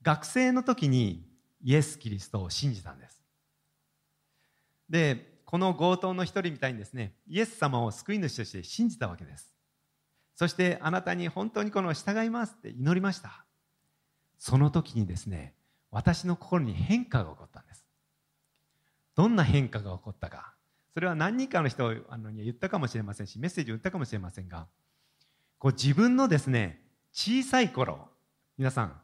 [0.00, 1.28] 学生の時に
[1.62, 3.23] イエス・キリストを信じたんです。
[4.88, 9.54] で、この強盗の一人みたいにですね、イエス様を救い主として信じたわけです。
[10.34, 13.44] そしてあなたに本当にこの従いますって祈りました。
[14.36, 15.54] その時にですね、
[15.90, 17.84] 私の心に変化が起こったんです。
[19.14, 20.54] どんな変化が起こったか。
[20.92, 24.66] それは何人かの人あのに言ったかもしれませんし、メッセージを言ったかもしれませんが、
[25.58, 26.82] こう自分のですね、
[27.12, 28.08] 小さい頃、
[28.58, 29.00] 皆さん、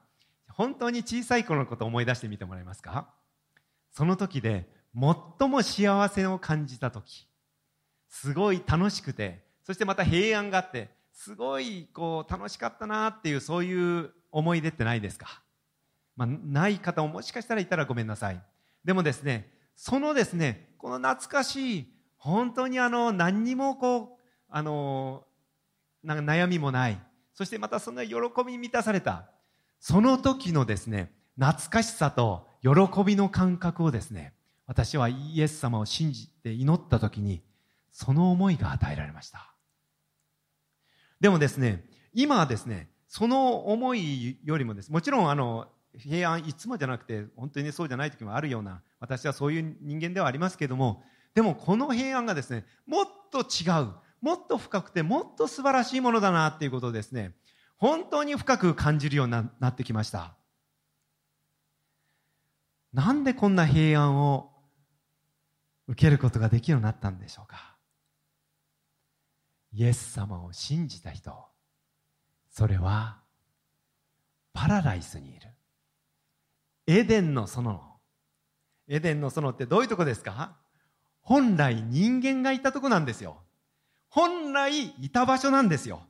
[0.49, 3.09] 本当に小さい頃のことを思い出してみてもらえますか？
[3.93, 7.27] その時で最も幸せを感じた時、
[8.09, 15.43] すごい楽しくて、そしてまた平安があって、すごいこう楽しかったなっていうそういう思い出ってないですか、
[16.17, 18.43] まあ、ない方ももしかしたらいたらごめんなさい。
[18.85, 25.25] でもですねそのですねこの懐かしい本当にあの何にもこうあの
[26.03, 26.99] なんか悩みもない
[27.35, 28.17] そしてまたその喜
[28.47, 29.31] び満たされた
[29.79, 32.71] その時のですね懐かしさと喜
[33.05, 34.33] びの感覚をですね
[34.71, 37.43] 私はイエス様を信じて祈った時に
[37.91, 39.53] その思いが与えられました
[41.19, 45.67] でもですね、今はですね、その思いよりもです、もちろんあの、
[45.99, 51.03] 平安いつもじゃなくて、本当にそうじゃない時もあるような、私はそういう人間ではありますけども、
[51.35, 53.93] でもこの平安がですね、もっと違う、
[54.23, 57.35] もっと深くて、もっと素晴らしいものだなっていうことをですね、
[57.77, 60.37] 本当に深く感じるようになってきました。
[62.95, 64.50] なんでこんな平安を
[65.91, 67.77] 受けることができるようになったんでしょうか？
[69.73, 71.33] イエス様を信じた人
[72.49, 73.19] それは
[74.53, 75.49] パラダイスにいる。
[76.87, 77.81] エデンの園
[78.89, 80.57] エデンの園ってどういうとこですか？
[81.23, 83.43] 本来人間がいたとこなんですよ。
[84.09, 86.03] 本来いた場所なんですよ。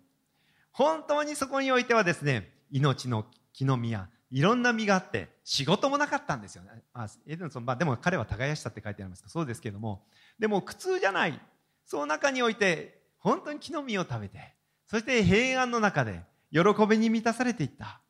[0.73, 10.03] 本当にそこにおいてはですね命の木の実やいろんな実があって仕事もなかったんですよねあエデンの園、まあ、でも彼は耕したって書いてありますかそうですけれども
[10.39, 11.41] でも苦痛じゃない
[11.85, 14.55] その中において本当に木の実を食べて、
[14.87, 18.01] そして平安の中で喜びに満たされていった。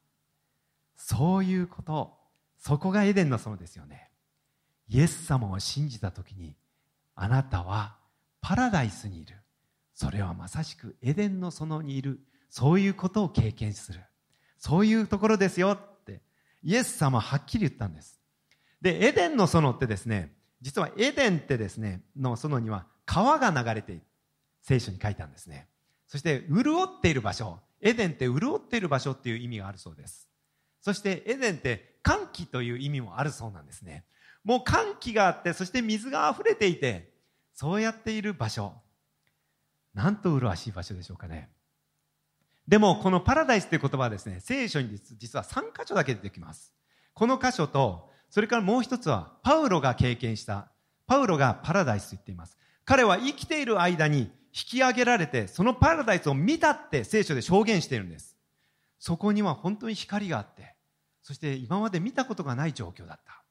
[0.97, 2.17] そういうこと、
[2.59, 4.11] そこがエデンの園ですよね。
[4.89, 6.55] イエス様を信じた時に、
[7.15, 7.97] あなたは
[8.41, 9.35] パラダイスにいる。
[9.95, 12.21] それはまさしくエデンの園にいる。
[12.49, 14.01] そういうことを経験する。
[14.59, 15.79] そういうところですよ、
[16.63, 18.21] イエス様ははっきり言ったんです。
[18.81, 24.03] で、エデンの園ってですね、実はエデンってですね、の園には川が流れている。
[24.63, 25.69] 聖書に書いたんですね。
[26.07, 27.61] そして、潤っている場所。
[27.81, 30.29] エデンって潤っている場所っていう意味があるそうです。
[30.81, 34.05] そして、エデンって歓喜という意味もあるそうなんですね。
[34.45, 37.13] もう歓喜があって、そして水が溢れていて、
[37.55, 38.75] そうやっている場所。
[39.95, 41.51] なんと麗しい場所でしょうかね。
[42.71, 46.73] でも、このパラダイスという言葉はですね、聖書に実は3箇所だけ出てきます。
[47.15, 50.71] この箇所と、それからもう一つは、パウロが経験した、
[51.09, 52.57] パウロがパラダイスと言っています。
[52.85, 58.37] 彼は生きている間に引き上げられて、そのパラダイスを見たって聖書で証言しているんです。
[59.01, 60.77] そこには本当に光があって、
[61.25, 63.43] そして今まで見たことがない状況だった。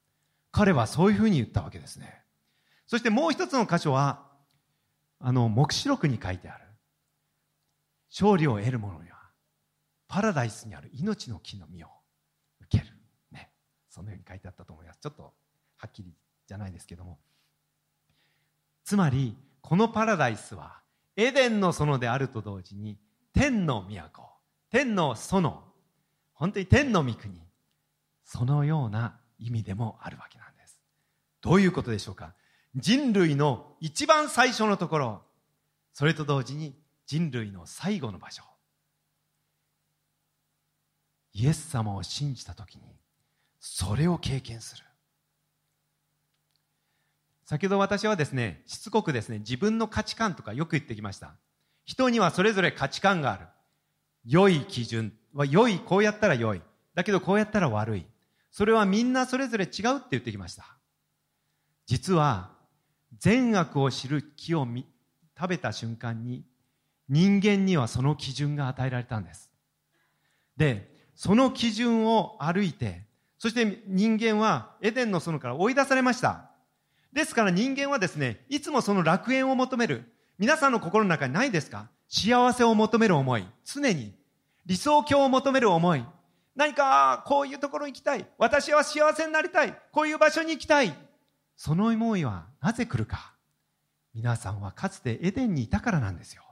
[0.54, 2.22] 彼はそういうふうに言ったわけですね。
[2.88, 4.30] そしてもう一つの箇所は、
[5.20, 6.64] あの、目視録に書いてある。
[8.10, 9.09] 勝利を得る者に、
[10.10, 11.88] パラダイスにある命の木の実を
[12.60, 12.92] 受ける。
[13.32, 13.50] ね。
[13.90, 15.00] そのように書いてあったと思います。
[15.00, 16.14] ちょっと、はっきり
[16.48, 17.20] じゃないですけども。
[18.84, 20.82] つまり、このパラダイスは、
[21.16, 22.98] エデンの園であると同時に、
[23.34, 24.30] 天の都、
[24.72, 25.62] 天の園、
[26.34, 27.40] 本当に天の御国、
[28.24, 30.82] そのような意味でもあるわけなんです。
[31.42, 32.34] どういうことでしょうか？
[32.76, 35.22] 人類の一番最初のところ、
[35.94, 38.44] それと同時に人類の最後の場所。
[41.34, 42.84] イエス様を信じたときに、
[43.60, 44.84] それを経験する。
[47.46, 51.34] 先ほど私はですね、しつこくですね、自分の価値観とかよく言ってきました。
[51.84, 53.48] 人にはそれぞれ価値観がある。
[54.26, 56.62] 良い基準は良い、こうやったら良い。
[56.94, 58.06] だけどこうやったら悪い。
[58.52, 60.78] それはみんなそれぞれ違うって言ってきました。
[61.86, 62.52] 実は、
[63.18, 64.68] 善悪を知る木を
[65.36, 66.46] 食べた瞬間に、
[67.08, 69.50] 人間にはその基準が与えられたんです。
[70.56, 73.04] で、その基準を歩いて、
[73.40, 76.46] そして人間はエデンの園から追い出されました。
[77.12, 80.14] ですから人間はですね、いつもその楽園を求める。
[80.38, 81.90] 皆さんの心の中にないですか？
[82.08, 83.46] 幸せを求める思い。
[83.66, 84.14] 常に。
[84.66, 86.06] 理想郷を求める思い。
[86.56, 88.26] 何か、こういうところに行きたい。
[88.38, 89.78] 私は幸せになりたい。
[89.92, 90.98] こういう場所に行きたい。
[91.58, 93.34] その思いはなぜ来るか？
[94.14, 96.44] 皆さんはかつてエデンにいたからなんですよ。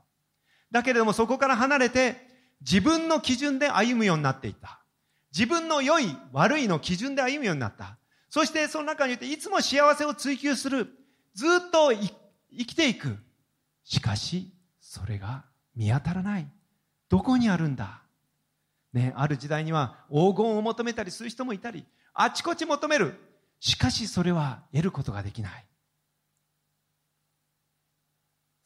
[0.72, 2.27] だけれどもそこから離れて
[2.62, 4.82] 自分の基準で歩むようになっていった。
[5.32, 7.98] 自分の良い、悪いの基準で歩むようになった。
[8.30, 10.88] そしてその中にいていつも幸せを追求する。
[11.34, 13.18] ずっと生きていく。
[13.84, 15.46] しかし、それが
[15.76, 16.48] 見当たらない。
[17.10, 18.02] どこにあるんだ
[18.94, 23.14] ね、ある時代には黄金を求めたりする人もいたり、あちこち求める。
[23.60, 25.66] しかしそれは得ることができない。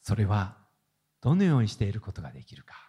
[0.02, 0.56] それは
[1.20, 2.81] どのようにして得ることができるか。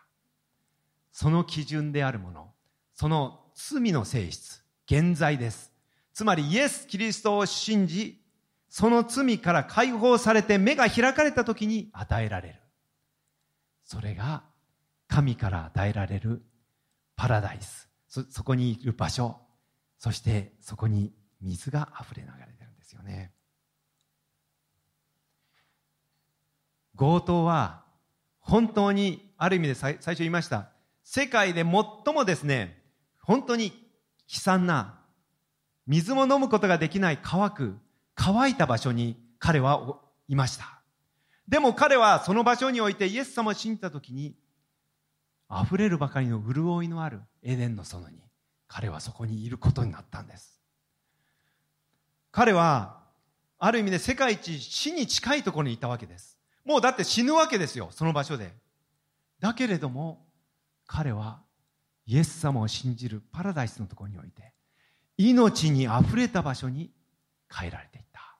[1.14, 2.51] その基準であるもの、
[2.95, 5.72] その罪の性質、現在です。
[6.11, 8.20] つまりイエス・キリストを信じ、
[8.68, 12.55] その罪から解放されて目が開かれた時に与えられる。
[13.86, 14.43] それが
[15.07, 16.41] 神から与えられる
[17.16, 17.88] パラダイス。
[18.07, 19.39] そ、そこにいる場所。
[19.99, 23.32] そしてそこに水が溢れ流れてるんですよね。
[26.97, 27.86] 強盗は
[28.39, 30.72] 本当にある意味で最初言いました。
[31.16, 32.82] 世界で最もですね、
[33.22, 33.68] 本当に
[34.28, 34.99] 悲惨な
[35.86, 37.78] 水も飲むことができない乾く、
[38.16, 40.82] 乾いた場所に彼はいました。
[41.47, 44.34] でも彼はその場所においてイエス様を信じたときに、
[45.51, 48.24] 溢れるばかりの潤いのあるエデンの園に、
[48.68, 50.59] 彼はそこにいることになったんです。
[52.32, 53.03] 彼は、
[53.59, 56.39] ある意味で世界一死に近いところにいたわけです。
[56.66, 58.51] もうだって死ぬわけですよ、その場所で。
[59.39, 60.26] だけれども、
[60.86, 61.42] 彼は
[62.06, 64.54] イエス様を信じるパラダイスのところにおいて、
[65.18, 66.92] 命に溢れた場所に
[67.52, 68.38] 変えられていった。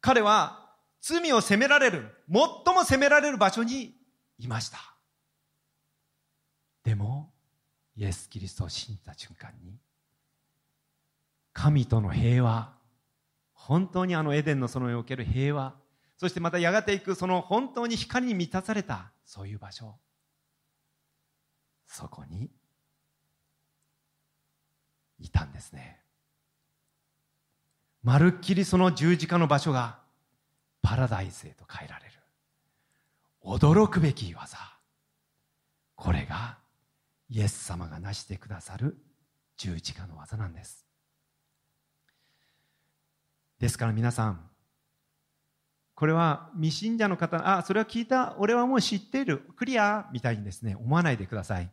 [0.00, 3.94] 彼は罪を責められる、最も責められる場所に
[4.38, 4.78] いました。
[6.84, 7.32] でも、
[7.96, 9.78] イエス・キリストを信じた瞬間に、
[11.52, 12.72] 神との平和、
[13.52, 15.74] 本当にあのエデンの園における平和、
[16.16, 19.96] そしてまたやがていくその本当に光に満たされた、そういう場所、
[21.92, 22.50] そこに
[25.18, 26.00] いたんですね。
[28.02, 29.98] まるっきりその十字架の場所が
[30.80, 32.12] パラダイスへと変えられる。
[33.44, 34.56] 驚くべき技。
[35.94, 36.58] これが
[37.28, 38.96] イエス様が成してくださる
[39.58, 40.86] 十字架の技なんです。
[43.58, 44.48] ですから皆さん、
[45.94, 51.70] これは未信者の方、あ、それは聞いた、俺はもう知っている、クリアみたいにですね、思わないでください。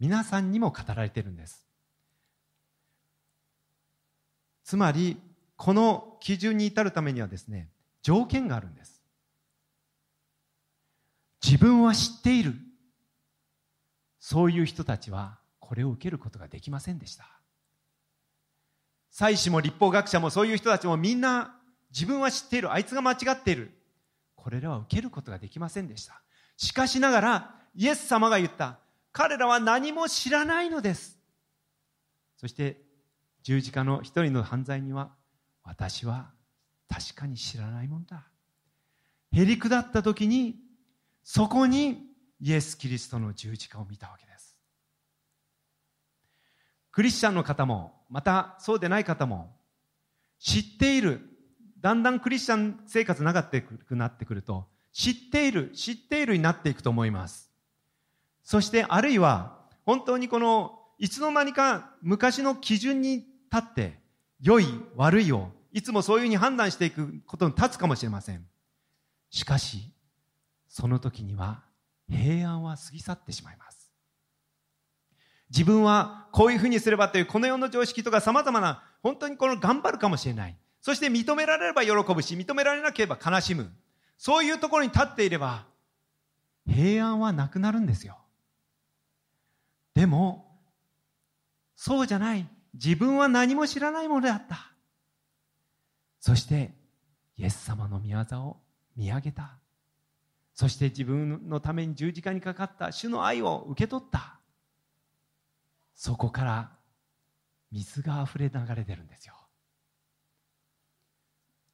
[0.00, 1.66] 皆さんにも語られているんです。
[4.64, 5.18] つまり、
[5.56, 7.68] この基準に至るためにはですね、
[8.02, 9.02] 条件があるんです。
[11.44, 12.54] 自分は知っている。
[14.18, 17.26] そういう人たちはこれを受けることができませんでした。
[19.10, 21.56] 祭司も立法学者もそういう人たちもみんな
[21.90, 22.72] 自分は知っている。
[22.72, 23.72] あいつが間違っている。
[24.34, 26.22] これらは受けることができませんでした。
[26.56, 28.78] しかしながら、イエス様が言った。
[29.12, 31.18] 彼らは何も知らないのです。
[32.36, 32.80] そして、
[33.42, 35.12] 十字架の一人の犯罪には、
[35.64, 36.30] 私は
[36.88, 38.26] 確かに知らないもんだ。
[39.32, 40.56] へり下った時に、
[41.22, 42.06] そこに
[42.40, 44.56] イエス・キリストの十字架を見たわけです。
[46.90, 49.56] クリスチャンの方も、またそうでない方も、
[50.38, 51.20] 知っている。
[51.78, 57.49] だんだんクリスチャン生活長くなってくると、知っている、知っているになっていくと思います。
[58.42, 63.26] そしてあるいは、本当にこの、いつの間にか昔の基準に立
[63.58, 63.98] って、
[64.40, 64.66] 良い、
[64.96, 68.44] 悪いを、いつもそういうふうに判断していくことに立つかもしれません。
[69.30, 69.94] しかし、
[70.68, 71.62] その時には
[72.08, 73.90] 平安は過ぎ去ってしまいます。
[75.50, 80.56] 自分はこういうふうにすればというこの世の常識とか様々な本当にこの頑張るかもしれない。
[80.80, 83.70] そして認められれば喜ぶし、認められなければ悲しむ。
[84.16, 85.66] そういうところに立っていれば、
[86.66, 88.19] 平安はなくなるんですよ。
[89.94, 90.60] でも、
[91.74, 92.48] そうじゃない。
[92.74, 94.72] 自分は何も知らないものであった。
[96.20, 96.74] そして、
[97.36, 98.60] イエス様の御業を
[98.96, 99.58] 見上げた。
[100.54, 104.38] そして自分のために十字架にかかった主の愛を受け取った。
[105.94, 106.70] そこから
[107.70, 109.34] 水が溢れ流れてるんですよ。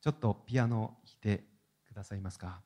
[0.01, 1.45] ちょっとピアノを弾いて
[1.89, 2.63] くださいますか？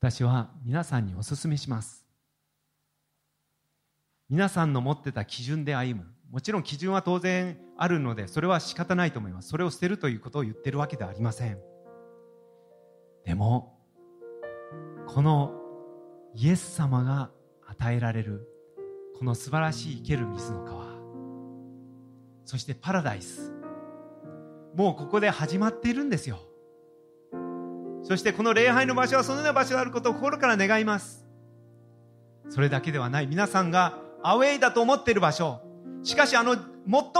[0.00, 2.06] 私は皆さんにお勧めします。
[4.30, 6.06] 皆さんの持ってた基準で歩む。
[6.30, 9.50] もちろん基準は当然あるので、それは仕方ないと思います。
[9.50, 11.58] それを捨てるということを言ってるわけではありません。
[13.26, 13.78] でも、
[15.06, 15.52] この
[16.34, 17.30] イエス様が
[17.66, 18.48] 与えられる、
[19.18, 20.86] この素晴らしい生ける水の川、
[22.46, 23.52] そしてパラダイス、
[24.74, 26.38] もうここで始まっているんですよ。
[28.02, 31.26] そしてこの礼拝の場所はそのような場所であることを心から願います。
[32.48, 33.26] それだけではない。
[33.26, 35.60] 皆さんがアウェイだと思っている場所、
[36.02, 36.64] しかしあの、最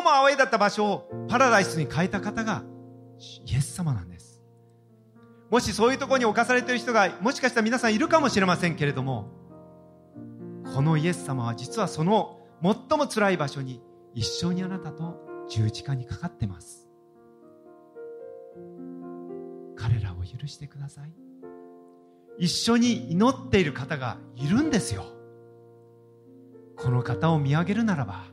[0.03, 2.65] もアウェイだった場所をパラダイスに変えた方が、
[3.47, 4.43] イエス様なんです。
[5.51, 9.29] もしそういうところに侵されている人が、もしかしたら皆さんいるかもしれませんけれども、
[10.75, 13.83] このイエス様は実はその最も辛い場所に
[14.15, 16.90] 一緒にあなたと十字架にかかってます。
[19.81, 21.13] 彼らを許してください。
[22.39, 25.05] 一緒に祈っている方がいるんですよ。
[26.77, 28.25] この方を見上げるならば、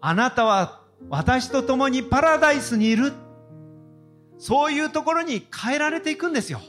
[0.00, 3.12] あなたは私と共にパラダイスにいる。
[4.36, 6.60] そういうところに変えられていくんですよ。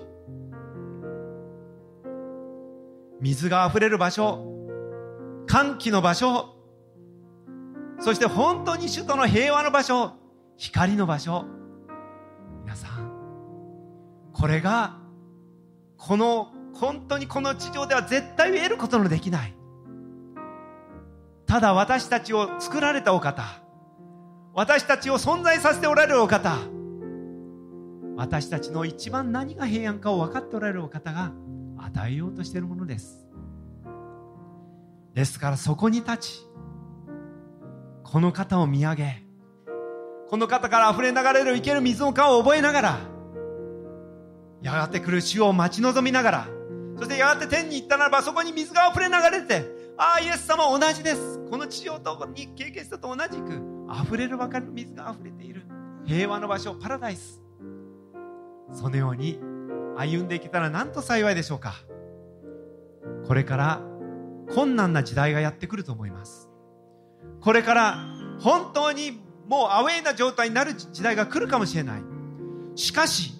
[3.20, 4.46] 水が溢れる場所、
[5.48, 6.56] 歓喜の場所、
[8.00, 10.14] そして本当に首都の平和の場所、
[10.58, 11.46] 光の場所。
[14.36, 14.98] これが、
[15.98, 19.54] この、本当にこの地上では絶対得ることのできない。
[21.46, 23.44] ただ私たちを作られたお方、
[24.54, 26.58] 私たちを存在させておられるお方、
[28.18, 31.32] 私たちの一番何が平安かを分かっておられるお方が
[31.78, 33.26] 与えようとしているものです。
[35.14, 36.48] ですからそこに立ち、
[38.04, 39.24] この方を見上げ、
[40.30, 43.15] この方から溢れ流れる生ける水の川を覚えながら、
[44.66, 46.48] やがて来る主を待ち望みながら、
[46.98, 49.64] そしてやがて天に行ったならばそこに水が溢れ流れて、
[49.96, 51.40] ああ、イエス様同じです。
[51.52, 53.62] この地上とに経験したと同じく、
[54.04, 55.62] 溢れるばかりの水が溢れている。
[56.08, 57.40] 平和の場所、パラダイス。
[58.74, 59.40] そのように
[59.98, 61.76] 歩んでいけたらなんと幸いでしょうか。
[63.28, 63.82] これから
[64.56, 66.50] 困難な時代がやってくると思います。
[67.40, 68.00] これから
[68.40, 72.02] 本当にもうアウェイな状態になる時代が来るかもしれない。
[72.74, 73.35] しかし、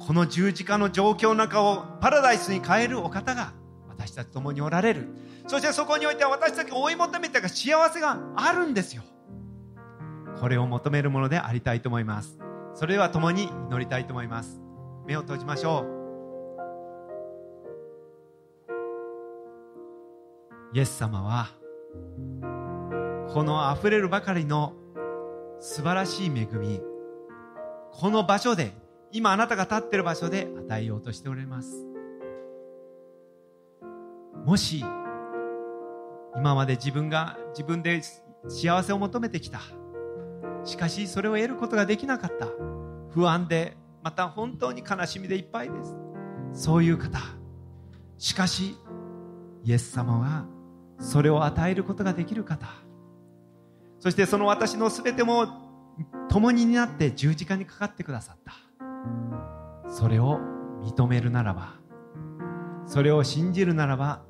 [0.00, 3.52] この十字架の状況の中をパラダイスに変えるお方が
[3.88, 5.08] 私たち共におられる。
[5.46, 9.02] そしてそこにおいては私たちが追い求めた幸せがあるんですよ。
[10.40, 12.38] これを求めるものでありたいと思います。
[12.74, 14.60] それでは共に祈りたいと思います。
[15.06, 16.00] 目を閉じましょう。
[20.72, 21.48] イエス様は、
[23.34, 24.72] この溢れるばかりの
[25.58, 26.80] 素晴らしい恵み、
[27.92, 28.72] この場所で、
[29.12, 31.86] 今あなたが立っている場所で与えようとしておられます。
[34.44, 34.84] もし
[36.36, 38.00] 今まで自分が自分で
[38.48, 39.60] 幸せを求めてきた。
[40.64, 42.46] しかしそれを得ることができなかった。
[43.10, 45.96] 不安でまた本当に悲しみでいっぱいです。
[46.52, 47.18] そういう方。
[48.18, 48.76] しかし
[49.64, 50.46] イエス様は
[50.98, 52.66] それを与えることができる方。
[53.98, 55.46] そしてその私の全ても
[56.28, 58.69] 共になって十字架にかかってくださった。
[59.88, 60.38] それを
[60.82, 61.80] 認めるならば
[62.86, 64.22] それを信じるならば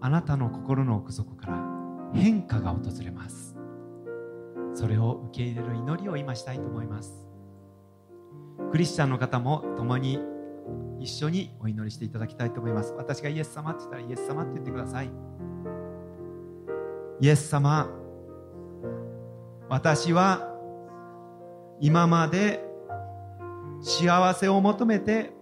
[0.00, 1.64] あなたの心の奥底から
[2.12, 3.56] 変化が訪れます。
[4.74, 7.26] それを受け入れる祈りを今したいと思います。
[8.70, 10.20] クリスチャンの方も共に
[11.00, 12.92] 一緒にお祈りしていただきたいと思います。
[12.96, 15.10] 私がイエス様って言ったらイエス様って言ってください。
[17.20, 17.88] イエス様
[19.68, 20.54] 私は
[21.80, 22.67] 今まで
[23.80, 25.32] 幸せを求めて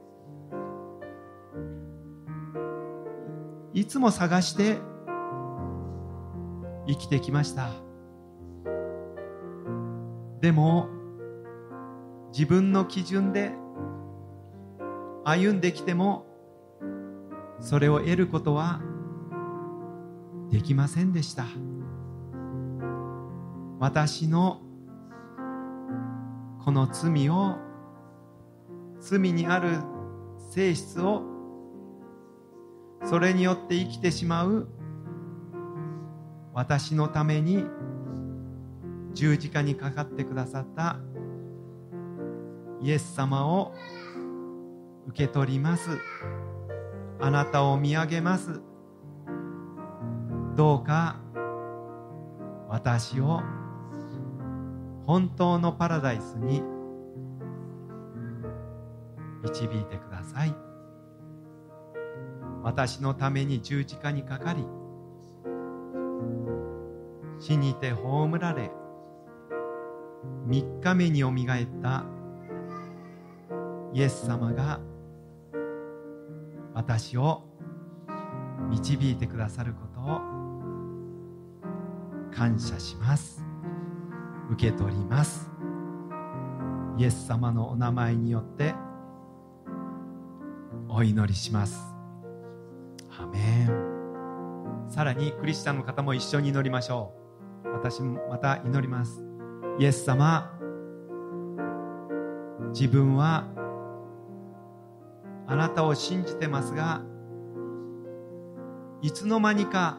[3.73, 4.79] いつも探して
[6.87, 7.71] 生きてきました。
[10.41, 10.89] でも
[12.33, 13.53] 自分の基準で
[15.25, 16.27] 歩んできても
[17.61, 18.81] それを得ることは
[20.51, 21.45] できませんでした。
[23.79, 24.61] 私の
[26.65, 27.66] この罪を
[29.01, 29.79] 罪にある
[30.51, 31.23] 性質を
[33.05, 34.69] それによって生きてしまう
[36.53, 37.65] 私のために
[39.13, 40.99] 十字架にかかってくださった
[42.81, 43.75] イエス様を
[45.09, 45.91] 受け取ります。
[47.21, 48.61] あなたを見上げます。
[50.57, 51.21] どうか
[52.69, 53.43] 私を
[55.07, 56.63] 本当のパラダイスに
[59.43, 60.55] 導いてください。
[62.63, 64.67] 私のために十字架にかかり
[67.39, 68.73] 死にて葬られ
[70.49, 72.05] 3日目によみがえった
[73.93, 74.81] イエス様が
[76.75, 77.45] 私を
[78.69, 80.21] 導いてくださることを
[82.33, 83.43] 感謝します。
[84.51, 85.51] 受け取ります。
[86.99, 88.75] イエス様のお名前によって
[90.99, 91.95] お祈りします。
[93.21, 94.87] アメン。
[94.89, 97.13] さらにクリスチャンの方も一緒に祈りましょ
[97.67, 97.69] う。
[97.69, 99.23] 私もまた祈ります。
[99.79, 100.51] イエス様。
[102.71, 103.45] 自分は。
[105.47, 107.03] あなたを信じてますが。
[109.03, 109.99] いつの間にか。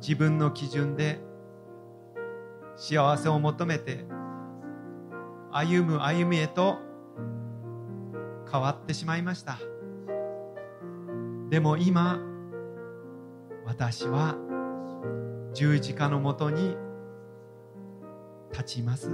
[0.00, 1.20] 自分の基準で。
[2.74, 4.06] 幸せを求めて。
[5.52, 6.87] 歩む歩みへと。
[8.50, 9.58] 変わってしまいました。
[11.50, 12.20] でも今
[13.64, 14.36] 私は
[15.54, 16.76] 十字架のもとに
[18.50, 19.10] 立ちます。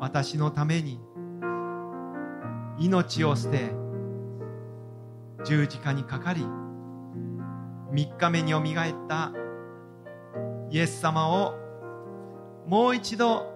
[0.00, 1.00] 私のために
[2.78, 3.72] 命を捨て
[5.44, 6.42] 十字架にかかり
[7.92, 9.32] 3日目によみがえった
[10.70, 11.54] イエス様を
[12.66, 13.52] もう一度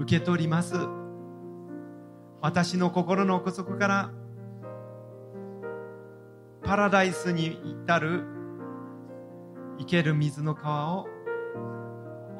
[0.00, 0.95] 受け取ります。
[2.46, 4.10] 私の心の奥底から
[6.62, 8.22] パラダイスに至る
[9.80, 11.08] 生ける水の川を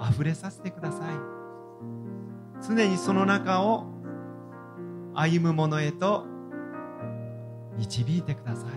[0.09, 2.65] 溢れさせてください。
[2.65, 3.87] 常にその中を
[5.13, 6.25] 歩む者へと
[7.77, 8.71] 導いてください。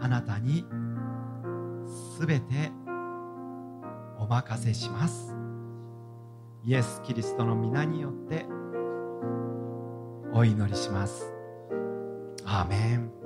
[0.00, 0.66] あなたに
[2.18, 2.70] すべて
[4.18, 5.34] お任せします。
[6.62, 8.57] イエス・キリストの皆によって
[10.32, 11.32] お祈りします。
[12.44, 13.17] アーメン。